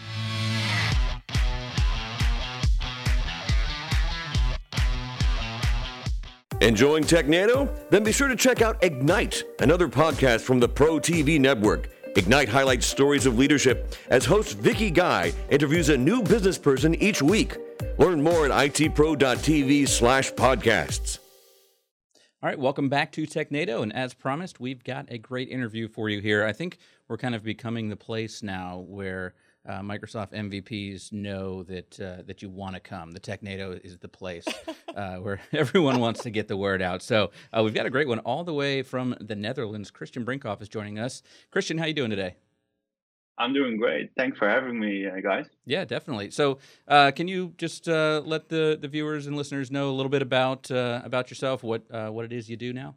[6.60, 7.90] Enjoying TechNado?
[7.90, 11.90] Then be sure to check out Ignite, another podcast from the Pro TV network.
[12.16, 17.22] Ignite highlights stories of leadership as host Vicky Guy interviews a new business person each
[17.22, 17.58] week.
[17.98, 21.20] Learn more at itpro.tv slash podcasts.
[22.42, 23.84] All right, welcome back to TechNado.
[23.84, 26.46] And as promised, we've got a great interview for you here.
[26.46, 26.78] I think
[27.10, 29.34] we're kind of becoming the place now where
[29.68, 33.12] uh, Microsoft MVPs know that uh, that you want to come.
[33.12, 34.46] The TechNado is the place
[34.96, 37.02] uh, where everyone wants to get the word out.
[37.02, 39.92] So uh, we've got a great one all the way from the Netherlands.
[39.92, 41.24] Christiaan Brinkhoff is joining us.
[41.52, 42.36] Christian, how you doing today?
[43.38, 44.12] I'm doing great.
[44.16, 45.46] Thanks for having me, uh, guys.
[45.66, 46.32] Yeah, definitely.
[46.32, 50.10] So, uh, can you just uh, let the, the viewers and listeners know a little
[50.10, 52.96] bit about uh, about yourself, what uh, what it is you do now?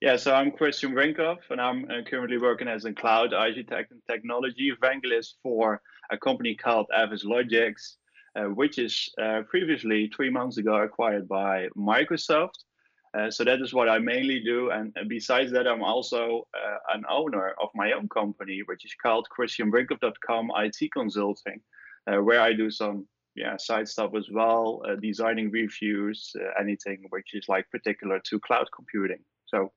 [0.00, 4.00] Yeah, so I'm Christiaan Brinkhoff, and I'm uh, currently working as a cloud architect and
[4.10, 7.96] technology evangelist for a company called FSLogix,
[8.34, 12.64] uh, which is uh, previously three months ago acquired by Microsoft.
[13.12, 16.94] Uh, so that is what I mainly do, and, and besides that, I'm also uh,
[16.94, 21.60] an owner of my own company, which is called ChristiaanBrinkhoff.com IT Consulting,
[22.06, 27.04] uh, where I do some yeah side stuff as well, uh, designing reviews, uh, anything
[27.10, 29.22] which is like particular to cloud computing.
[29.44, 29.72] So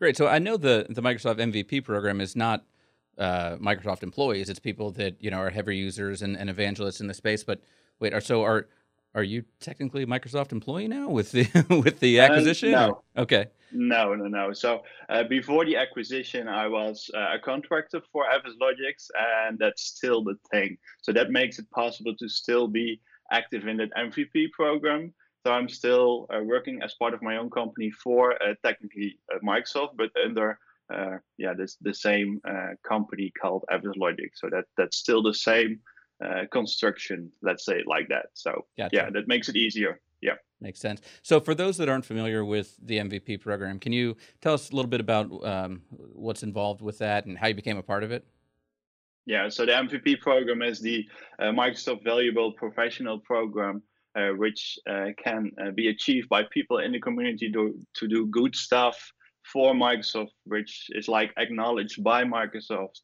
[0.00, 0.16] Great.
[0.16, 2.64] So I know the the Microsoft MVP program is not
[3.16, 7.06] uh, Microsoft employees; it's people that you know are heavy users and, and evangelists in
[7.06, 7.44] the space.
[7.44, 7.60] But
[8.00, 8.66] wait, are so are
[9.14, 11.44] are you technically a Microsoft employee now with the
[11.84, 12.72] with the Uh, acquisition?
[12.72, 13.02] no.
[13.16, 13.46] Okay.
[13.70, 14.52] No, no, no.
[14.52, 19.10] So uh, before the acquisition, I was uh, a contractor for FSLogix,
[19.46, 20.76] and that's still the thing.
[21.02, 23.00] So that makes it possible to still be
[23.32, 25.12] active in that MVP program.
[25.44, 29.38] So I'm still uh, working as part of my own company for uh, technically uh,
[29.44, 30.58] Microsoft, but under
[30.92, 34.30] uh, yeah this the same uh, company called Avis Logic.
[34.34, 35.80] So that that's still the same
[36.24, 37.30] uh, construction.
[37.42, 38.26] Let's say it like that.
[38.32, 38.96] So Gotcha.
[38.96, 40.00] yeah, that makes it easier.
[40.22, 40.36] Yeah.
[40.60, 41.02] Makes sense.
[41.22, 44.74] So, for those that aren't familiar with the MVP program, can you tell us a
[44.74, 48.10] little bit about um, what's involved with that and how you became a part of
[48.10, 48.24] it?
[49.26, 51.06] Yeah, so the MVP program is the
[51.38, 53.82] uh, Microsoft Valuable Professional Program,
[54.36, 58.54] which uh, can uh, be achieved by people in the community to, to do good
[58.54, 59.12] stuff
[59.52, 63.00] for Microsoft, which is like acknowledged by Microsoft.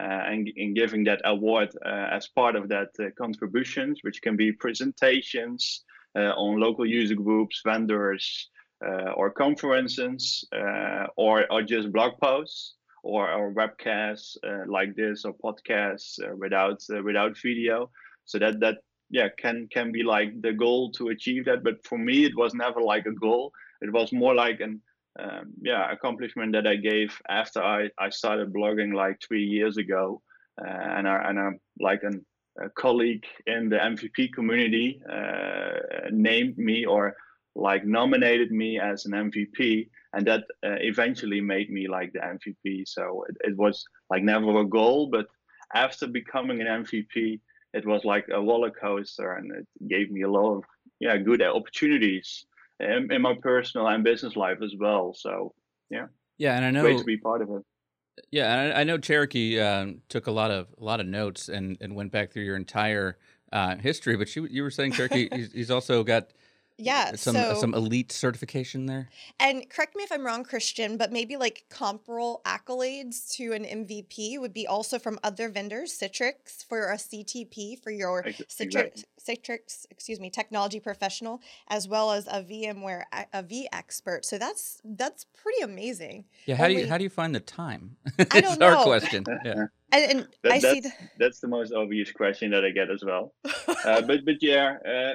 [0.00, 4.36] Uh, and, and giving that award uh, as part of that uh, contributions, which can
[4.36, 5.84] be presentations
[6.16, 8.48] uh, on local user groups, vendors,
[8.84, 15.24] uh, or conferences, uh, or, or just blog posts or, or webcasts uh, like this
[15.24, 17.90] or podcasts uh, without uh, without video.
[18.24, 18.78] So that that
[19.12, 21.62] yeah can can be like the goal to achieve that.
[21.62, 23.52] But for me, it was never like a goal.
[23.80, 24.80] It was more like an
[25.20, 30.22] um, yeah accomplishment that I gave after I, I started blogging like three years ago,
[30.60, 32.24] uh, and I and I'm like an,
[32.60, 37.14] a colleague in the MVP community uh, named me or
[37.54, 42.88] like nominated me as an MVP, and that uh, eventually made me like the MVP.
[42.88, 45.26] So it, it was like never a goal, but
[45.74, 47.40] after becoming an MVP,
[47.74, 50.64] it was like a roller coaster, and it gave me a lot of
[51.00, 52.46] yeah good opportunities
[52.80, 55.14] in, in my personal and business life as well.
[55.14, 55.54] So
[55.90, 56.06] yeah,
[56.38, 57.62] yeah, and I know great to be part of it.
[58.30, 61.78] Yeah, I, I know Cherokee um, took a lot of a lot of notes and,
[61.80, 63.16] and went back through your entire
[63.52, 64.16] uh, history.
[64.16, 66.30] But you you were saying Cherokee, he's, he's also got
[66.78, 69.08] yeah, some so, some elite certification there.
[69.38, 74.38] And correct me if I'm wrong, Christian, but maybe like comparable accolades to an MVP
[74.40, 80.20] would be also from other vendors, Citrix for a CTP for your Citrix, Citrix, excuse
[80.20, 84.24] me, technology professional, as well as a VMware a vExpert.
[84.24, 86.24] So that's that's pretty amazing.
[86.46, 87.96] Yeah, how Only, do you how do you find the time?
[88.30, 88.78] I don't know.
[88.78, 89.24] our question.
[89.44, 89.66] Yeah.
[89.94, 90.90] And, and that, I see the...
[91.18, 93.34] that's the most obvious question that I get as well.
[93.84, 95.14] uh, but but yeah, uh,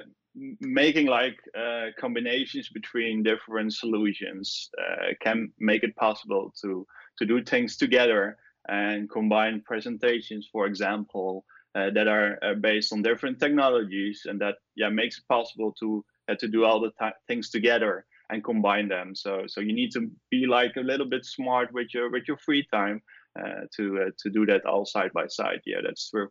[0.60, 6.86] making like uh, combinations between different solutions uh, can make it possible to
[7.18, 11.44] to do things together and combine presentations for example
[11.76, 16.04] uh, that are uh, based on different technologies and that yeah makes it possible to
[16.30, 16.92] uh, to do all the
[17.28, 19.16] things together and combine them.
[19.16, 22.38] So so you need to be like a little bit smart with your with your
[22.38, 23.02] free time
[23.40, 25.62] uh, to to do that all side by side.
[25.66, 26.30] Yeah that's true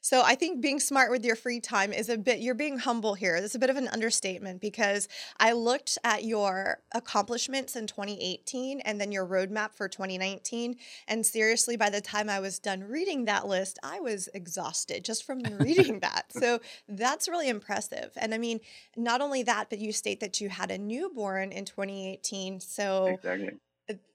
[0.00, 3.14] so I think being smart with your free time is a bit, you're being humble
[3.14, 3.36] here.
[3.36, 9.00] It's a bit of an understatement because I looked at your accomplishments in 2018 and
[9.00, 10.76] then your roadmap for 2019.
[11.08, 15.24] And seriously, by the time I was done reading that list, I was exhausted just
[15.24, 16.26] from reading that.
[16.30, 18.12] So that's really impressive.
[18.16, 18.60] And I mean,
[18.96, 22.60] not only that, but you state that you had a newborn in 2018.
[22.60, 23.50] So exactly.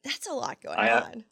[0.04, 1.24] that's a lot going I, on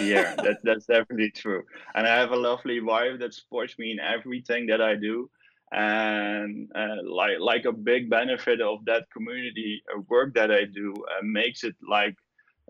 [0.00, 1.62] yeah, that, that's definitely true.
[1.94, 5.30] And I have a lovely wife that supports me in everything that I do.
[5.72, 10.94] And uh, like like a big benefit of that community uh, work that I do
[10.94, 12.14] uh, makes it like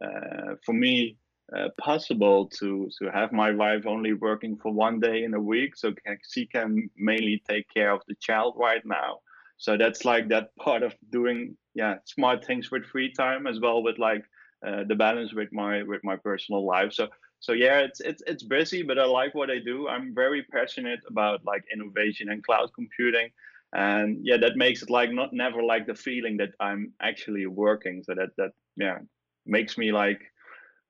[0.02, 1.18] uh, for me
[1.54, 5.76] uh, possible to to have my wife only working for one day in a week,
[5.76, 9.18] so can, she can mainly take care of the child right now.
[9.58, 13.82] So that's like that part of doing yeah smart things with free time as well
[13.82, 14.24] with like
[14.66, 16.92] uh, the balance with my with my personal life.
[16.92, 17.08] So
[17.40, 19.88] so yeah, it's it's it's busy, but I like what I do.
[19.88, 23.30] I'm very passionate about like innovation and cloud computing,
[23.74, 28.02] and yeah, that makes it like not never like the feeling that I'm actually working.
[28.02, 28.98] So that that yeah
[29.44, 30.22] makes me like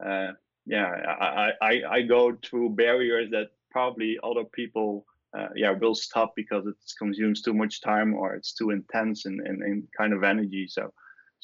[0.04, 0.32] uh,
[0.66, 5.06] yeah I, I I go through barriers that probably other people
[5.36, 9.40] uh, yeah will stop because it consumes too much time or it's too intense and,
[9.40, 10.68] and, and kind of energy.
[10.68, 10.92] So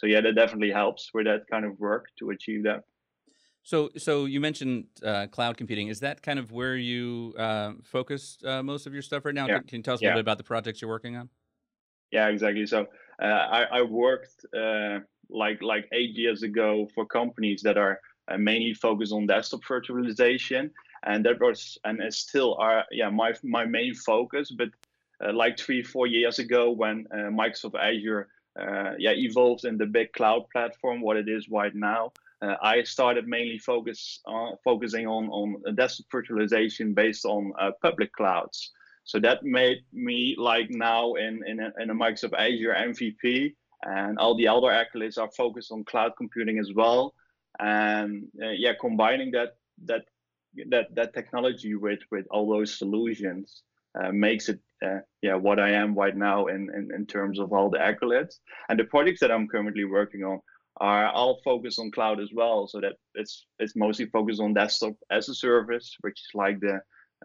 [0.01, 2.85] so yeah, that definitely helps with that kind of work to achieve that.
[3.63, 5.89] So, so you mentioned uh, cloud computing.
[5.89, 9.47] Is that kind of where you uh, focus uh, most of your stuff right now?
[9.47, 9.59] Yeah.
[9.59, 10.09] Can, can, you tell us a yeah.
[10.09, 11.29] little bit about the projects you're working on?
[12.13, 12.65] Yeah, exactly.
[12.65, 12.87] So,
[13.23, 18.39] uh, I, I, worked uh, like like eight years ago for companies that are uh,
[18.39, 20.71] mainly focused on desktop virtualization,
[21.05, 24.51] and that was and is still are yeah my my main focus.
[24.51, 24.71] But
[25.35, 28.29] like three four years ago, when Microsoft Azure
[28.99, 32.13] yeah evolved in the big cloud platform what it is right now.
[32.43, 38.13] Uh, I started mainly focus on focusing on on desktop virtualization based on uh, public
[38.13, 38.73] clouds.
[39.05, 44.19] So that made me like now in in a, in a Microsoft Azure MVP, and
[44.19, 47.15] all the other accolades are focused on cloud computing as well.
[47.59, 50.05] And uh, yeah, combining that that
[50.69, 53.63] that that technology with with all those solutions
[53.99, 57.53] uh, makes it uh, yeah what I am right now in, in in terms of
[57.53, 58.37] all the accolades.
[58.69, 60.41] And the projects that I'm currently working on
[60.81, 64.95] are all focused on cloud as well so that it's it's mostly focused on desktop
[65.11, 66.77] as a service which is like the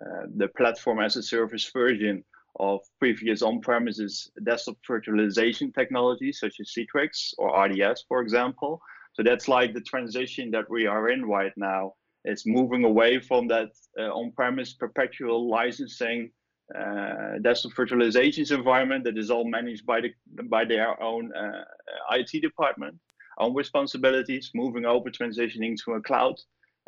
[0.01, 2.23] uh, the platform as a service version
[2.59, 8.81] of previous on-premises desktop virtualization technologies such as Citrix or RDS for example.
[9.13, 11.93] So that's like the transition that we are in right now
[12.25, 16.31] it's moving away from that uh, on-premise perpetual licensing
[16.73, 20.09] uh, desktop virtualization environment that is all managed by the
[20.45, 21.63] by their own uh,
[22.11, 22.95] IT department,
[23.37, 26.35] own responsibilities, moving over, transitioning to a cloud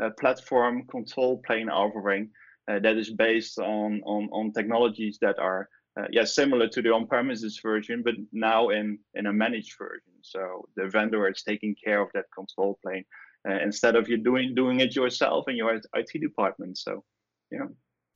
[0.01, 2.29] uh, platform control plane offering
[2.67, 5.69] uh, that is based on, on on technologies that are
[5.99, 10.13] uh, yeah similar to the on-premises version, but now in in a managed version.
[10.21, 13.05] So the vendor is taking care of that control plane
[13.47, 16.79] uh, instead of you doing doing it yourself in your IT department.
[16.79, 17.03] So
[17.51, 17.67] yeah.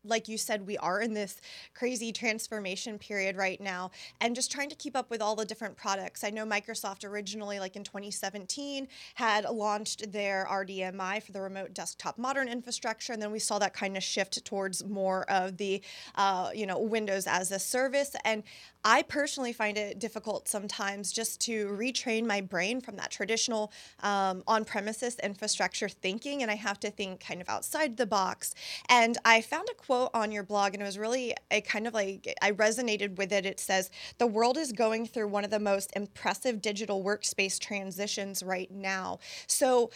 [0.04, 1.40] Like you said, we are in this
[1.74, 5.78] crazy transformation period right now and just trying to keep up with all the different
[5.78, 6.24] products.
[6.24, 12.18] I know Microsoft originally, like in 2017, had launched their RDMI for the remote desktop
[12.18, 13.14] modern infrastructure.
[13.14, 15.82] And then we saw that kind of shift towards more of the,
[16.16, 18.16] uh, you know, Windows as a service.
[18.26, 18.44] And
[18.84, 23.72] I personally find it difficult sometimes just to retrain my brain from that traditional
[24.02, 26.42] um, on premises infrastructure thinking.
[26.42, 28.56] And I have to think kind of outside the box.
[28.90, 31.94] And I found a quote on your blog, and it was really a kind of
[31.94, 33.46] like I resonated with it.
[33.46, 33.90] It says,
[34.20, 39.20] The world is going through one of the most impressive digital workspace transitions right now.
[39.48, 39.92] So,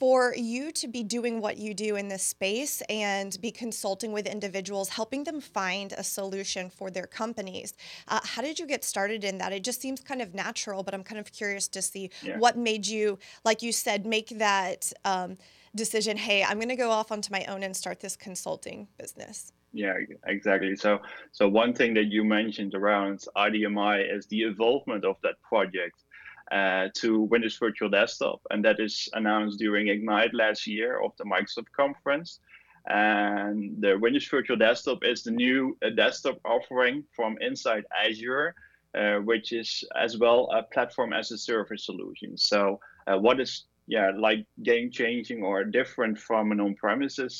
[0.00, 4.26] for you to be doing what you do in this space and be consulting with
[4.26, 7.74] individuals, helping them find a solution for their companies.
[8.08, 9.52] Uh, how did you get started in that?
[9.52, 12.38] It just seems kind of natural, but I'm kind of curious to see yeah.
[12.38, 15.36] what made you, like you said, make that um,
[15.74, 16.16] decision.
[16.16, 19.52] Hey, I'm going to go off onto my own and start this consulting business.
[19.72, 19.94] Yeah,
[20.26, 20.76] exactly.
[20.76, 21.00] So,
[21.32, 26.02] so one thing that you mentioned around RDMI is the involvement of that project
[26.50, 31.24] uh, to Windows Virtual Desktop, and that is announced during Ignite last year of the
[31.24, 32.40] Microsoft conference.
[32.86, 38.54] And the Windows Virtual Desktop is the new uh, desktop offering from inside Azure,
[38.94, 42.36] uh, which is as well a platform as a service solution.
[42.36, 43.64] So, uh, what is
[43.96, 47.34] yeah like game changing or different from an on-premises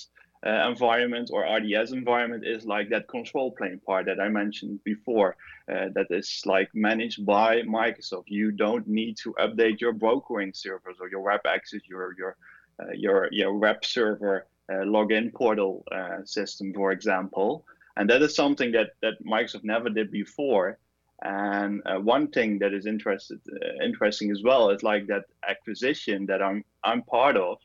[0.44, 5.36] uh, environment or RDS environment is like that control plane part that I mentioned before.
[5.72, 8.24] Uh, that is like managed by Microsoft.
[8.26, 12.36] You don't need to update your brokering servers or your web access, your your
[12.80, 17.64] uh, your your web server uh, login portal uh, system, for example.
[17.96, 20.78] And that is something that that Microsoft never did before.
[21.22, 23.40] And uh, one thing that is interested,
[23.82, 27.58] interesting as well is like that acquisition that I'm I'm part of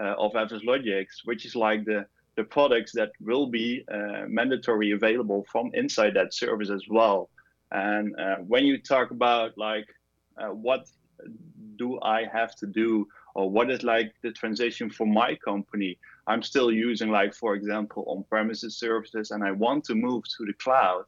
[0.00, 2.06] of FSLogix, which is like the
[2.36, 7.30] the products that will be uh, mandatory available from inside that service as well.
[7.70, 9.86] And uh, when you talk about like
[10.40, 10.88] uh, what
[11.76, 16.42] do I have to do or what is like the transition for my company, I'm
[16.42, 21.04] still using like for example on-premises services and I want to move to the cloud.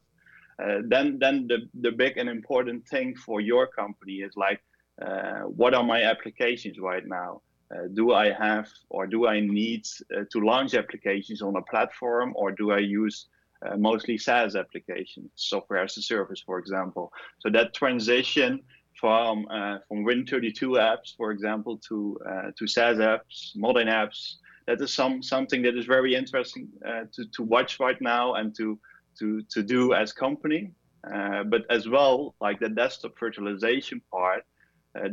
[0.61, 4.59] Uh, then then the, the big and important thing for your company is like
[5.05, 7.41] uh, what are my applications right now
[7.71, 9.85] uh, do I have or do I need
[10.15, 13.27] uh, to launch applications on a platform or do I use
[13.61, 17.11] uh, mostly SaaS applications, software as a service, for example?
[17.39, 18.61] So that transition
[18.99, 22.17] from uh, from Win32 apps, for example, to
[22.57, 24.35] to SaaS apps, modern apps,
[24.65, 26.69] that is some something that is very interesting
[27.13, 28.79] to, to watch right now and to
[29.19, 30.71] to to do as company.
[31.53, 34.43] but as well, like the desktop virtualization part,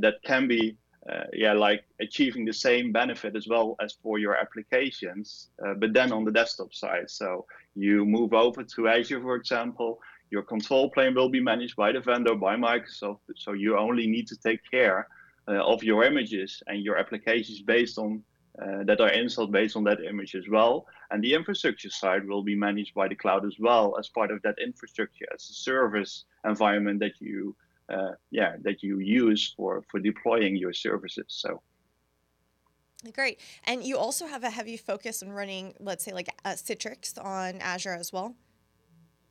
[0.04, 0.76] that can be
[1.10, 5.92] uh, yeah, like achieving the same benefit as well as for your applications, uh, but
[5.92, 7.10] then on the desktop side.
[7.10, 7.44] So
[7.74, 10.00] you move over to Azure, for example,
[10.30, 13.18] your control plane will be managed by the vendor, by Microsoft.
[13.36, 15.06] So you only need to take care
[15.46, 18.22] uh, of your images and your applications based on
[18.62, 20.86] uh, that are installed based on that image as well.
[21.14, 24.42] And the infrastructure side will be managed by the cloud as well as part of
[24.42, 27.54] that infrastructure as a service environment that you
[27.88, 31.26] uh, yeah that you use for for deploying your services.
[31.28, 31.62] So.
[33.12, 33.38] Great.
[33.62, 37.60] And you also have a heavy focus on running, let's say, like uh, Citrix on
[37.60, 38.34] Azure as well.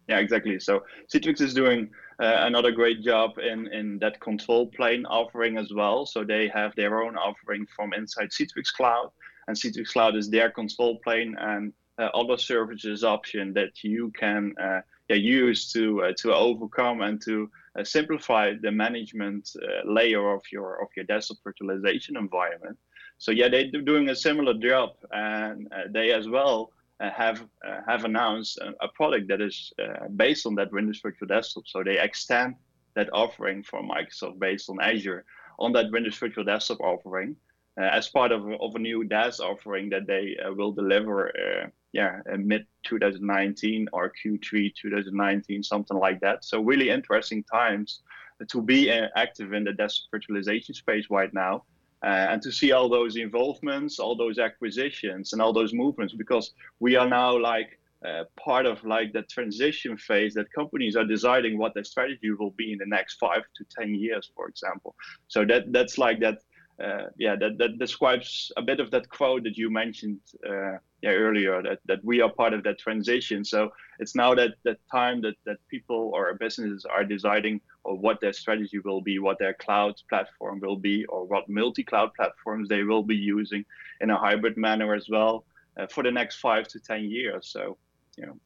[0.08, 0.60] Yeah, exactly.
[0.60, 1.90] So Citrix is doing
[2.22, 6.06] uh, another great job in, in that control plane offering as well.
[6.06, 9.10] So they have their own offering from inside Citrix Cloud,
[9.48, 14.54] and Citrix Cloud is their control plane and uh, other services option that you can
[14.62, 20.34] uh, yeah, use to uh, to overcome and to uh, simplify the management uh, layer
[20.34, 22.78] of your of your desktop virtualization environment.
[23.18, 27.46] So yeah, they're doing a similar job, and uh, they as well have
[27.88, 29.74] have announced a, a, product that is
[30.16, 31.68] based on that Windows Virtual Desktop.
[31.68, 32.56] So they extend
[32.96, 35.26] that offering from Microsoft based on Azure
[35.60, 37.36] on that Windows Virtual Desktop offering
[37.82, 42.20] as part of, of a new DaaS offering that they uh, will deliver, uh, yeah,
[42.38, 46.46] mid 2019 or Q3 2019, something like that.
[46.46, 48.02] So really interesting times
[48.50, 51.64] to be active in the DaaS virtualization space right now.
[52.04, 56.52] Uh, and to see all those involvements, all those acquisitions, and all those movements, because
[56.82, 61.58] we are now like uh, part of like the transition phase that companies are deciding
[61.58, 64.94] what their strategy will be in the next five to ten years, for example.
[65.30, 66.40] So that that's like that
[66.82, 71.12] uh, yeah, that, that describes a bit of that quote that you mentioned uh, yeah,
[71.12, 73.44] earlier that, that we are part of that transition.
[73.46, 78.22] So it's now that that time that, that people or businesses are deciding or what
[78.22, 82.84] their strategy will be, what their cloud platform will be, or what multi-cloud platforms they
[82.84, 83.66] will be using
[84.02, 85.46] in a hybrid manner as well
[85.78, 87.48] uh, for the next five to ten years.
[87.48, 87.78] So
[88.18, 88.38] you know.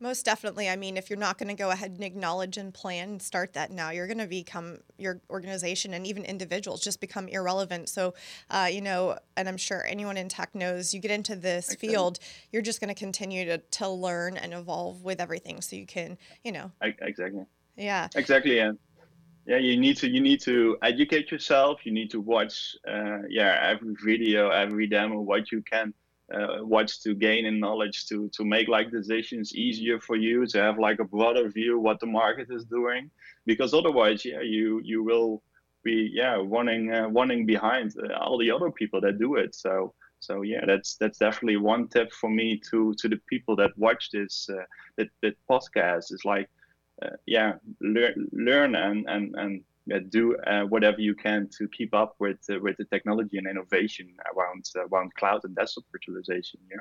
[0.00, 0.68] Most definitely.
[0.68, 3.54] I mean, if you're not going to go ahead and acknowledge and plan and start
[3.54, 7.88] that now, you're going to become your organization and even individuals just become irrelevant.
[7.88, 8.14] So,
[8.48, 12.20] uh, you know, and I'm sure anyone in tech knows you get into this field,
[12.52, 15.60] you're just going to continue to to learn and evolve with everything.
[15.60, 16.70] So you can, you know.
[16.80, 17.44] Exactly.
[17.76, 18.08] Yeah.
[18.14, 18.56] Exactly.
[18.56, 18.72] Yeah.
[19.46, 21.80] Yeah, you need to you need to educate yourself.
[21.84, 25.94] You need to watch, uh, yeah, every video, every demo, what you can
[26.34, 30.58] uh, watch to gain in knowledge to to make like decisions easier for you to
[30.58, 33.10] have like a broader view what the market is doing.
[33.46, 35.42] Because otherwise yeah you you will
[35.84, 39.54] be yeah running uh, running behind uh, all the other people that do it.
[39.54, 43.70] So so yeah that's that's definitely one tip for me to to the people that
[43.76, 44.64] watch this uh,
[44.96, 46.12] that, that podcast.
[46.12, 46.48] Is like
[47.02, 49.64] uh, yeah learn learn and and and
[50.10, 54.14] do uh, whatever you can to keep up with uh, with the technology and innovation
[54.34, 56.56] around around cloud and desktop virtualization.
[56.70, 56.80] Yeah.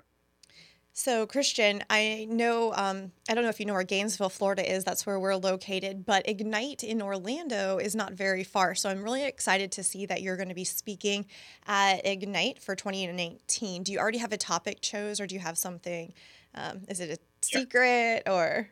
[0.99, 4.83] So, Christian, I know, um, I don't know if you know where Gainesville, Florida is.
[4.83, 6.07] That's where we're located.
[6.07, 8.73] But Ignite in Orlando is not very far.
[8.73, 11.27] So, I'm really excited to see that you're going to be speaking
[11.67, 13.83] at Ignite for 2019.
[13.83, 16.15] Do you already have a topic chose or do you have something?
[16.55, 18.33] Um, is it a secret yeah.
[18.33, 18.69] or?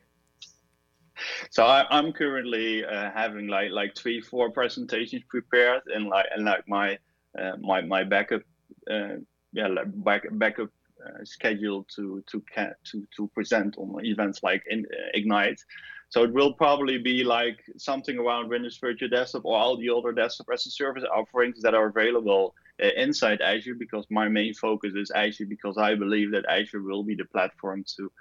[1.50, 6.46] So I, am currently uh, having like like three four presentations prepared and like and
[6.46, 6.98] like my
[7.40, 8.42] uh, my my backup
[8.90, 9.16] uh,
[9.54, 10.70] yeah like back, backup
[11.06, 12.44] uh, schedule to to
[12.84, 15.62] to to present on events like in, uh, Ignite.
[16.10, 20.12] So it will probably be like something around Windows Virtual Desktop or all the other
[20.12, 24.94] desktop as a service offerings that are available uh, inside Azure because my main focus
[24.96, 28.12] is Azure because I believe that Azure will be the platform to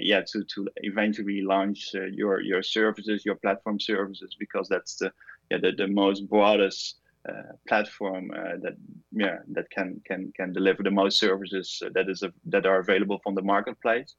[0.00, 5.12] yeah to to eventually launch uh, your your services your platform services because that's the
[5.50, 6.96] yeah the, the most broadest
[7.28, 8.74] uh, platform uh, that
[9.12, 13.18] yeah that can can can deliver the most services that is a, that are available
[13.22, 14.14] from the marketplace.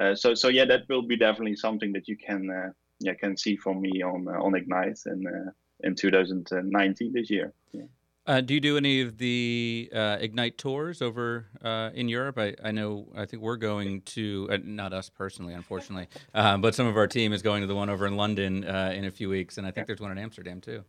[0.00, 3.36] Uh, so so yeah, that will be definitely something that you can uh, yeah can
[3.36, 5.52] see from me on on Ignite in
[5.84, 7.52] in 2019 this year.
[7.72, 7.82] Yeah.
[8.26, 12.38] Uh, do you do any of the uh, Ignite tours over uh, in Europe?
[12.38, 16.74] I, I know, I think we're going to, uh, not us personally, unfortunately, uh, but
[16.74, 19.12] some of our team is going to the one over in London uh, in a
[19.12, 20.82] few weeks, and I think there's one in Amsterdam too.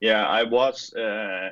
[0.00, 0.92] Yeah, I was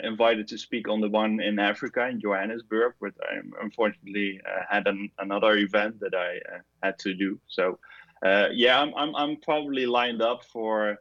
[0.02, 5.10] invited to speak on the one in Africa, in Johannesburg, but I unfortunately had an,
[5.20, 6.38] another event that I
[6.82, 7.40] had to do.
[7.48, 7.78] So,
[8.52, 10.98] yeah, I'm, I'm, I'm probably lined up for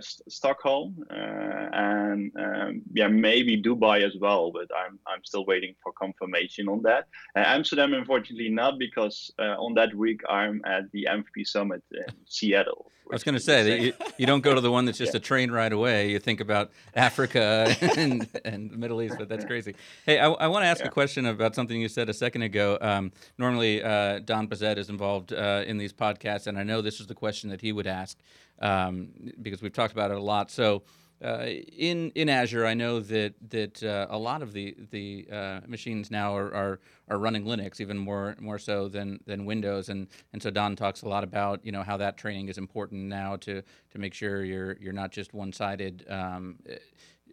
[0.00, 5.74] St- Stockholm uh, and um, yeah maybe Dubai as well, but I'm I'm still waiting
[5.82, 7.08] for confirmation on that.
[7.36, 12.14] Uh, Amsterdam, unfortunately, not because uh, on that week I'm at the MVP Summit in
[12.26, 12.90] Seattle.
[13.10, 15.12] I was going to say that you, you, don't go to the one that's just
[15.14, 15.18] yeah.
[15.18, 16.10] a train ride away.
[16.10, 19.74] You think about Africa and, and the Middle East, but that's crazy.
[20.06, 20.86] Hey, I, I want to ask yeah.
[20.86, 22.78] a question about something you said a second ago.
[22.80, 27.00] Um, normally, uh, Don Pezet is involved uh, in these podcasts, and I know this
[27.00, 28.16] is the question that he would ask
[28.60, 29.08] um,
[29.40, 30.50] because we've talked about it a lot.
[30.50, 30.82] So.
[31.22, 31.46] Uh,
[31.78, 36.10] in in Azure, I know that that uh, a lot of the the uh, machines
[36.10, 39.88] now are, are are running Linux, even more more so than than Windows.
[39.88, 43.04] And and so Don talks a lot about you know how that training is important
[43.04, 46.04] now to to make sure you're you're not just one sided.
[46.10, 46.58] Um,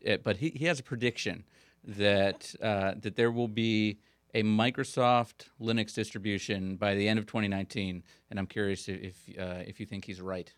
[0.05, 1.43] eh, but he, he has a prediction
[1.83, 3.99] that uh, that there will be
[4.33, 9.79] a Microsoft Linux distribution by the end of 2019, and I'm curious if uh, if
[9.79, 10.53] you think he's right.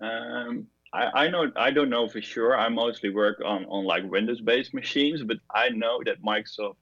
[0.00, 2.58] Um, I, I know I don't know for sure.
[2.58, 6.76] I mostly work on, on like Windows based machines, but I know that Microsoft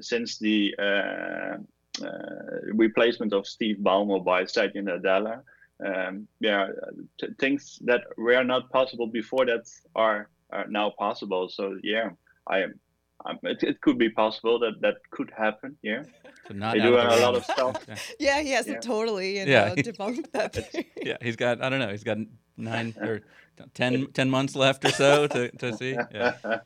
[0.00, 1.56] since the uh,
[2.04, 5.42] uh, replacement of Steve Ballmer by Satya Nadella,
[5.84, 6.68] um, yeah,
[7.20, 11.48] t- things that were not possible before that are, are now possible.
[11.48, 12.10] So yeah,
[12.46, 12.80] I am.
[13.26, 15.78] Um, it, it, could be possible that that could happen.
[15.82, 16.02] Yeah,
[16.46, 17.86] so not they do a lot of stuff.
[18.20, 18.80] yeah, he hasn't yeah.
[18.80, 19.74] totally you know, yeah.
[19.74, 20.84] debunked that.
[21.02, 21.62] yeah, he's got.
[21.62, 21.88] I don't know.
[21.88, 22.18] He's got
[22.56, 23.22] nine or
[23.74, 25.96] 10, 10 months left or so to, to see.
[26.12, 26.36] Yeah.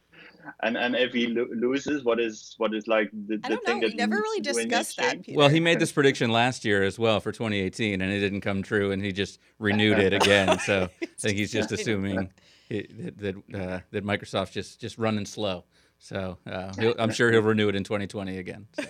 [0.63, 3.89] and and if he lo- loses, what is what is like the, the thing know.
[3.89, 5.23] that we never really discussed that.
[5.23, 5.37] Peter.
[5.37, 8.63] Well, he made this prediction last year as well for 2018, and it didn't come
[8.63, 10.59] true, and he just renewed it again.
[10.61, 12.31] So I think he's just assuming
[12.71, 15.65] that that, uh, that Microsoft's just just running slow.
[15.99, 18.67] So uh, I'm sure he'll renew it in 2020 again.
[18.73, 18.85] So.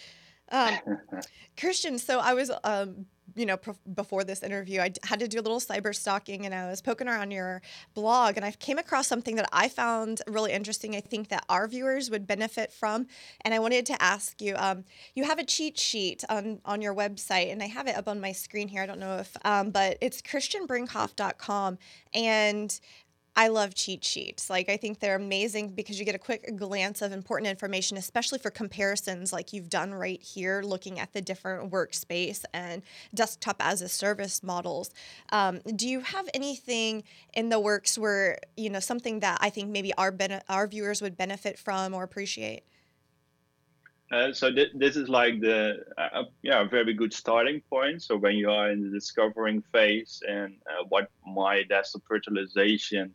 [0.50, 0.78] um,
[1.58, 3.58] Christian, so I was um, you know,
[3.94, 7.08] before this interview, I had to do a little cyber stalking and I was poking
[7.08, 7.60] around your
[7.94, 10.94] blog and I came across something that I found really interesting.
[10.94, 13.06] I think that our viewers would benefit from.
[13.42, 16.94] And I wanted to ask you um, you have a cheat sheet on, on your
[16.94, 18.82] website, and I have it up on my screen here.
[18.82, 21.78] I don't know if, um, but it's christiaanbrinkhoff.com.
[22.14, 22.80] And
[23.38, 24.48] I love cheat sheets.
[24.48, 28.38] Like I think they're amazing because you get a quick glance of important information, especially
[28.38, 32.82] for comparisons like you've done right here, looking at the different workspace and
[33.12, 34.90] desktop as a service models.
[35.32, 39.68] Um, do you have anything in the works where you know something that I think
[39.68, 42.62] maybe our bene- our viewers would benefit from or appreciate?
[44.10, 48.02] Uh, so th- this is like the uh, yeah very good starting point.
[48.02, 53.10] So when you are in the discovering phase and uh, what my desktop virtualization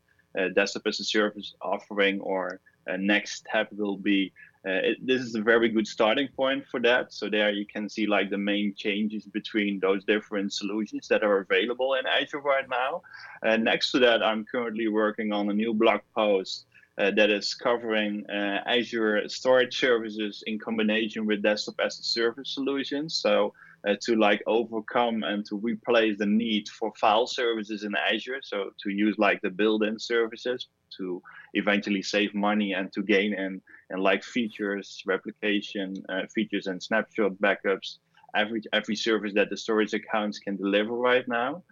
[0.56, 2.60] desktop as a service offering or
[2.98, 4.32] next step will be,
[4.66, 7.12] uh, it, this is a very good starting point for that.
[7.14, 11.40] So there you can see like the main changes between those different solutions that are
[11.40, 13.02] available in Azure right now.
[13.44, 16.66] And next to that, I'm currently working on a new blog post
[16.98, 22.54] uh, that is covering uh, Azure storage services in combination with desktop as a service
[22.54, 23.16] solutions.
[23.16, 23.54] So
[23.88, 28.40] uh, to like overcome and to replace the need for file services in Azure.
[28.44, 30.68] So to use like the built-in services
[30.98, 31.22] to
[31.54, 37.34] eventually save money and to gain and and like features, replication uh, features, and snapshot
[37.34, 37.98] backups.
[38.36, 41.64] Every every service that the storage accounts can deliver right now.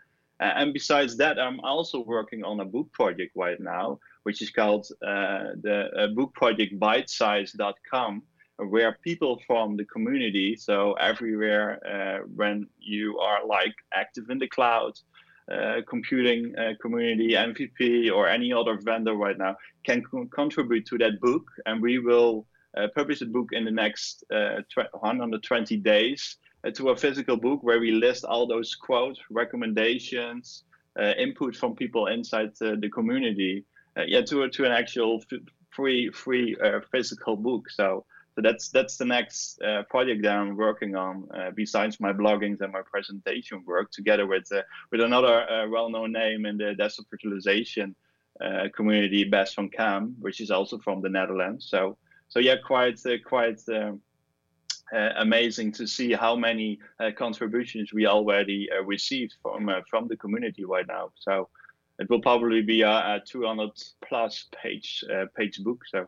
[0.41, 4.85] And besides that, I'm also working on a book project right now which is called
[5.05, 8.21] uh, the uh, book project bitesize.com,
[8.67, 14.47] where people from the community, so everywhere uh, when you are like active in the
[14.47, 14.93] cloud,
[15.51, 20.97] uh, computing uh, community, MVP, or any other vendor right now, can co- contribute to
[20.99, 21.43] that book.
[21.65, 22.45] And we will
[22.77, 26.37] uh, publish the book in the next 120 days
[26.73, 30.63] to a physical book where we list all those quotes, recommendations,
[31.17, 33.63] input from people inside the community
[33.99, 35.21] uh, yeah to to an actual
[35.71, 37.69] free free uh, physical book.
[37.69, 38.05] So
[38.39, 42.61] so that's that's the next uh, project that I'm working on uh, besides my bloggings
[42.61, 44.61] and my presentation work together with uh,
[44.91, 47.95] with another uh, well-known name in the desktop virtualization
[48.73, 51.67] community, Bas van Kaam, which is also from the Netherlands.
[51.69, 51.97] So
[52.29, 53.59] so yeah, quite quite.
[53.67, 54.01] Um,
[55.17, 56.79] amazing to see how many
[57.15, 61.11] contributions we already received from from the community right now.
[61.13, 61.47] So
[61.99, 63.69] it will probably be a, a 200
[64.01, 65.83] plus page uh, page book.
[65.85, 66.07] So.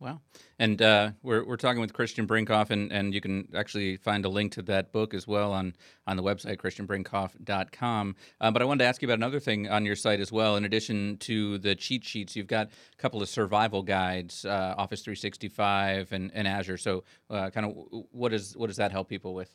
[0.00, 0.20] Wow.
[0.60, 4.28] And uh, we're, we're talking with Christiaan Brinkhoff, and, and you can actually find a
[4.28, 5.74] link to that book as well on,
[6.06, 8.16] on the website, christiaanbrinkhoff.com.
[8.40, 10.54] Uh, but I wanted to ask you about another thing on your site as well.
[10.54, 15.02] In addition to the cheat sheets, you've got a couple of survival guides, uh, Office
[15.02, 16.78] 365 and, and Azure.
[16.78, 19.52] So, uh, kind of what, is, what does that help people with?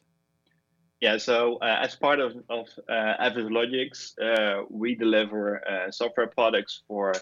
[1.00, 6.84] Yeah, so uh, as part of, of uh, FSLogix, uh, we deliver uh, software products
[6.88, 7.14] for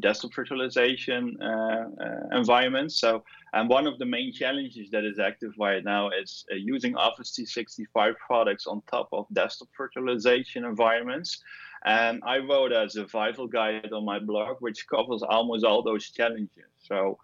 [0.00, 3.00] desktop virtualization uh, environments.
[3.00, 3.22] So,
[3.52, 8.14] and one of the main challenges that is active right now is using Office 365
[8.26, 11.42] products on top of desktop virtualization environments.
[11.84, 16.70] And I wrote a survival guide on my blog, which covers almost all those challenges.
[16.78, 17.18] So,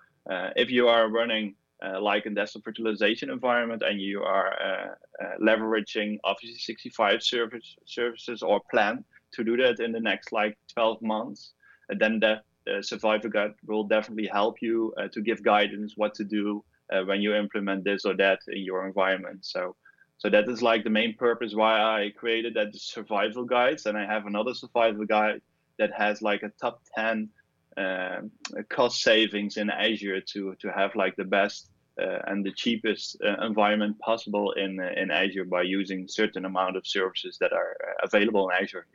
[0.57, 1.55] if you are running
[1.85, 7.77] uh, like a desktop virtualization environment and you are uh, uh, leveraging Office 365 service,
[7.87, 11.53] services or plan to do that in the next like 12 months,
[11.97, 16.25] then that uh, Survivor Guide will definitely help you uh, to give guidance what to
[16.25, 19.45] do uh, when you implement this or that in your environment.
[19.45, 19.77] So,
[20.19, 24.05] so that is like the main purpose why I created that survival guides, and I
[24.05, 25.41] have another survival guide
[25.79, 27.29] that has like a top 10
[27.77, 28.23] uh,
[28.69, 31.71] cost savings in Azure to to have like the best
[32.01, 36.87] uh, and the cheapest uh, environment possible in in Azure by using certain amount of
[36.87, 38.87] services that are uh, available in Azure.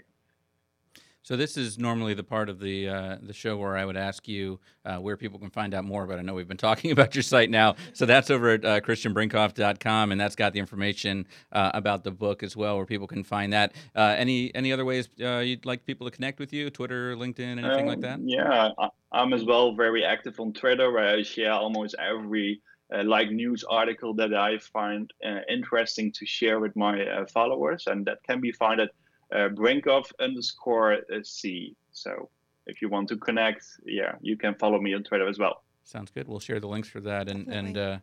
[1.24, 4.28] So this is normally the part of the uh, the show where I would ask
[4.28, 6.06] you uh, where people can find out more.
[6.06, 8.82] But I know we've been talking about your site now, so that's over at uh,
[8.82, 13.24] christiaanbrinkhoff.com, and that's got the information uh, about the book as well, where people can
[13.24, 13.74] find that.
[13.96, 16.70] Uh, any any other ways uh, you'd like people to connect with you?
[16.70, 18.20] Twitter, LinkedIn, anything um, like that?
[18.22, 18.72] Yeah,
[19.14, 22.62] I'm as well very active on Twitter, where I share almost every
[23.06, 25.10] like news article that I find
[25.50, 28.90] interesting to share with my followers, and that can be found at
[29.34, 31.76] uh, Brinkhoff underscore C.
[31.92, 32.30] So
[32.68, 35.64] if you want to connect, yeah, you can follow me on Twitter as well.
[35.84, 36.28] Sounds good.
[36.28, 37.30] We'll share the links for that.
[37.30, 37.98] And and uh,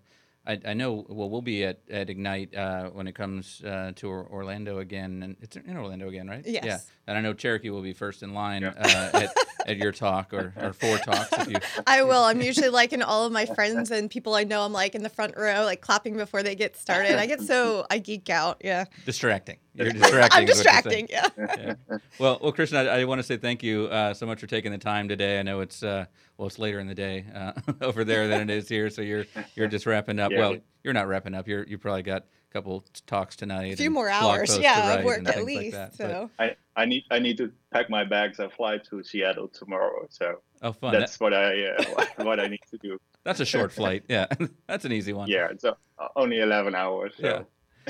[0.47, 4.09] I, I know well we'll be at, at Ignite uh, when it comes uh, to
[4.09, 6.45] Orlando again, and it's in Orlando again, right?
[6.47, 6.65] Yes.
[6.65, 8.75] Yeah, and I know Cherokee will be first in line yeah.
[8.79, 9.35] uh, at,
[9.67, 11.33] at your talk or, or four talks.
[11.33, 11.57] If you,
[11.87, 12.23] I will.
[12.23, 14.63] I'm usually like in all of my friends and people I know.
[14.63, 17.19] I'm like in the front row, like clapping before they get started.
[17.19, 18.61] I get so I geek out.
[18.65, 18.85] Yeah.
[19.05, 19.59] Distracting.
[19.75, 20.41] You're distracting.
[20.41, 21.09] I'm distracting.
[21.09, 21.27] Yeah.
[21.39, 21.75] yeah.
[22.19, 24.73] Well, well, Christian, I, I, want to say thank you uh, so much for taking
[24.73, 25.39] the time today.
[25.39, 26.07] I know it's uh,
[26.37, 29.27] well, it's later in the day uh, over there than it is here, so you're
[29.55, 30.33] you're just wrapping up.
[30.33, 30.39] Yeah.
[30.39, 31.47] Well, you're not wrapping up.
[31.47, 33.73] You're you probably got couple t- talks tonight.
[33.73, 35.77] A few more hours, yeah, of work at things like least.
[35.77, 35.91] that.
[35.97, 38.41] But- so I, I need I need to pack my bags.
[38.41, 40.93] I fly to Seattle tomorrow, so oh, fun.
[40.93, 42.99] That- that's what I uh, what I need to do.
[43.25, 44.05] that's a short flight.
[44.09, 44.27] Yeah,
[44.67, 45.29] that's an easy one.
[45.29, 45.75] Yeah, it's uh,
[46.17, 47.15] only eleven hours.
[47.19, 47.27] So.
[47.27, 47.43] Yeah.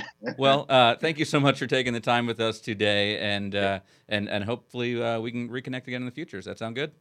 [0.39, 3.81] well, uh, thank you so much for taking the time with us today, and uh,
[4.09, 6.39] and and hopefully uh, we can reconnect again in the future.
[6.39, 6.93] Does that sound good?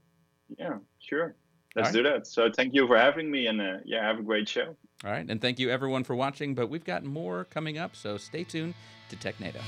[0.57, 1.35] Yeah, sure.
[1.75, 2.25] Let's All do that.
[2.25, 4.75] So thank you for having me, and uh, yeah, have a great show.
[5.05, 6.55] All right, and thank you everyone for watching.
[6.55, 8.73] But we've got more coming up, so stay tuned
[9.07, 9.61] to TechNado.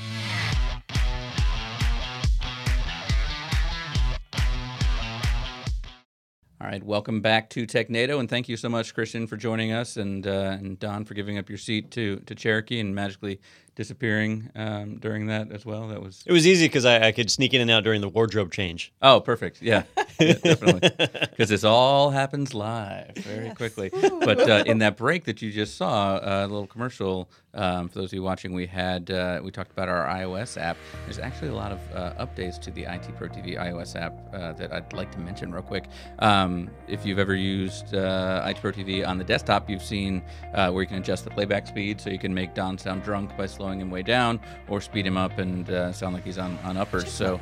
[6.59, 9.95] All right, welcome back to TechNado, and thank you so much, Christian, for joining us,
[9.95, 13.39] and uh, and Don for giving up your seat to to Cherokee and magically
[13.75, 15.87] disappearing um, during that as well.
[15.87, 18.09] That was It was easy because I, I could sneak in and out during the
[18.09, 18.91] wardrobe change.
[19.01, 19.61] Oh, perfect.
[19.61, 19.83] Yeah,
[20.19, 20.89] yeah definitely.
[20.97, 23.57] Because this all happens live very Yes.
[23.57, 23.89] quickly.
[23.91, 27.29] But uh, in that break that you just saw, uh, a little commercial.
[27.53, 30.77] Um, for those of you watching, we had uh, we talked about our iOS app.
[31.05, 34.53] There's actually a lot of uh, updates to the IT Pro TV iOS app uh,
[34.53, 35.85] that I'd like to mention real quick.
[36.19, 40.21] Um, if you've ever used uh, IT Pro TV on the desktop, you've seen
[40.53, 43.35] uh, where you can adjust the playback speed, so you can make Don sound drunk
[43.35, 46.57] by slowing him way down, or speed him up and uh, sound like he's on
[46.63, 47.11] on uppers.
[47.11, 47.39] So.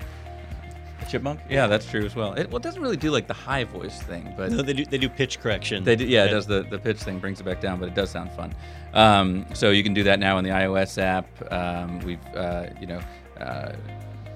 [1.09, 1.39] Chipmunk?
[1.49, 2.33] Yeah, that's true as well.
[2.33, 4.85] It, well, it doesn't really do like the high voice thing, but No, they do
[4.85, 5.83] they do pitch correction.
[5.83, 7.95] they do, yeah, it does the, the pitch thing, brings it back down, but it
[7.95, 8.53] does sound fun.
[8.93, 11.27] Um, so you can do that now in the iOS app.
[11.51, 13.01] Um, we've, uh, you know,
[13.39, 13.71] uh,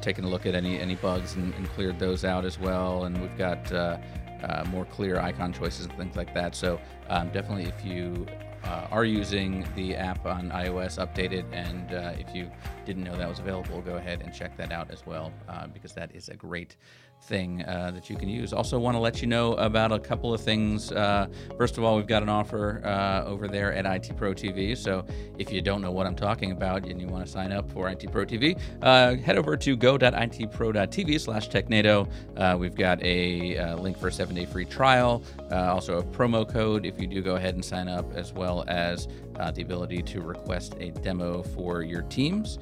[0.02, 3.22] taken a look at any any bugs and, and cleared those out as well, and
[3.22, 3.98] we've got uh,
[4.44, 6.56] uh, more clear icon choices and things like that.
[6.56, 6.80] So
[7.10, 8.26] um, definitely, if you
[8.66, 12.50] uh, are using the app on iOS, update it, and uh, if you
[12.86, 15.94] didn't know that was available, go ahead and check that out as well, uh, because
[15.94, 16.78] that is a great
[17.24, 18.54] thing uh, that you can use.
[18.54, 20.92] Also, want to let you know about a couple of things.
[20.92, 24.78] Uh, first of all, we've got an offer uh, over there at IT Pro TV.
[24.78, 25.06] So
[25.38, 27.90] if you don't know what I'm talking about and you want to sign up for
[27.90, 32.10] IT Pro TV, uh, head over to go.itpro.tv slash technado.
[32.38, 36.48] Uh, we've got a uh, link for a seven day free trial, also a promo
[36.48, 39.08] code if you do go ahead and sign up, as well as
[39.54, 42.60] the ability to request a demo for your teams.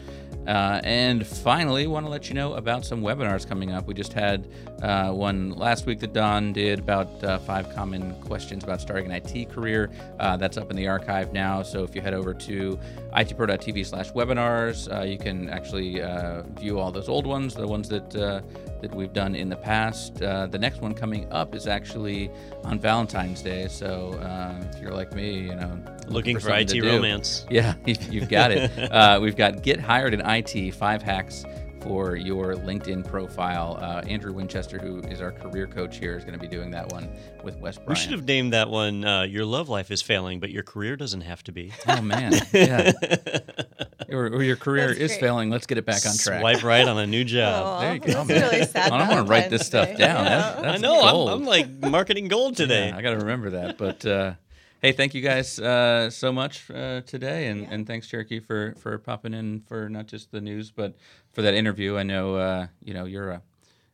[0.48, 3.86] Uh, and finally, want to let you know about some webinars coming up.
[3.86, 4.48] We just had
[4.82, 9.22] uh, one last week that Don did about uh, five common questions about starting an
[9.24, 9.92] IT career.
[10.20, 11.62] Uh, that's up in the archive now.
[11.62, 12.80] So if you head over to
[13.14, 17.88] itpro.tv slash webinars, uh, you can actually uh, view all those old ones, the ones
[17.90, 18.42] that uh,
[18.82, 20.22] that we've done in the past.
[20.22, 22.32] Uh, the next one coming up is actually
[22.64, 23.68] on Valentine's Day.
[23.68, 27.46] So uh, if you're like me, you know, looking for, something IT romance.
[27.50, 28.72] Yeah, you've got it.
[28.92, 31.46] uh, we've got Get Hired in IT, five hacks
[31.82, 33.78] for your LinkedIn profile.
[33.82, 36.92] Uh, Andrew Winchester, who is our career coach here, is going to be doing that
[36.92, 37.10] one
[37.44, 37.90] with Wes Bryan.
[37.90, 40.96] We should have named that one uh, "Your Love Life is Failing, but Your Career
[40.96, 42.92] Doesn't Have to Be." Oh man, yeah.
[44.10, 45.50] or, or your career is failing.
[45.50, 46.42] Let's get it back on track.
[46.42, 47.66] Swipe right on a new job.
[47.66, 48.42] Aw, there you go, That's man.
[48.52, 48.92] really sad.
[48.92, 50.26] I don't want to write this stuff down.
[50.26, 50.26] Yeah.
[50.42, 51.28] That's, that's I know.
[51.28, 52.90] I'm, I'm like marketing gold today.
[52.90, 53.78] Yeah, I got to remember that.
[53.78, 54.34] But uh,
[54.82, 58.98] hey, thank you guys uh, so much uh, today, and, and thanks Cherokee for for
[58.98, 60.96] popping in for not just the news, but
[61.34, 61.98] for that interview.
[61.98, 63.42] I know uh, you know you're a,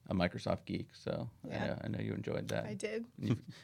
[0.09, 1.65] a Microsoft geek, so I, Yeah.
[1.67, 2.65] know, I know you enjoyed that.
[2.65, 3.05] I did.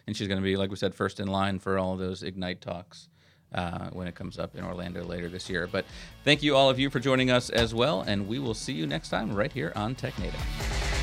[0.08, 2.24] And she's going to be, like we said, first in line for all of those
[2.24, 3.10] Ignite talks.
[3.56, 5.68] Uh, when it comes up in Orlando later this year.
[5.72, 5.86] But
[6.24, 8.88] thank you all of you for joining us as well, and we will see you
[8.88, 11.03] next time right here on TechNado.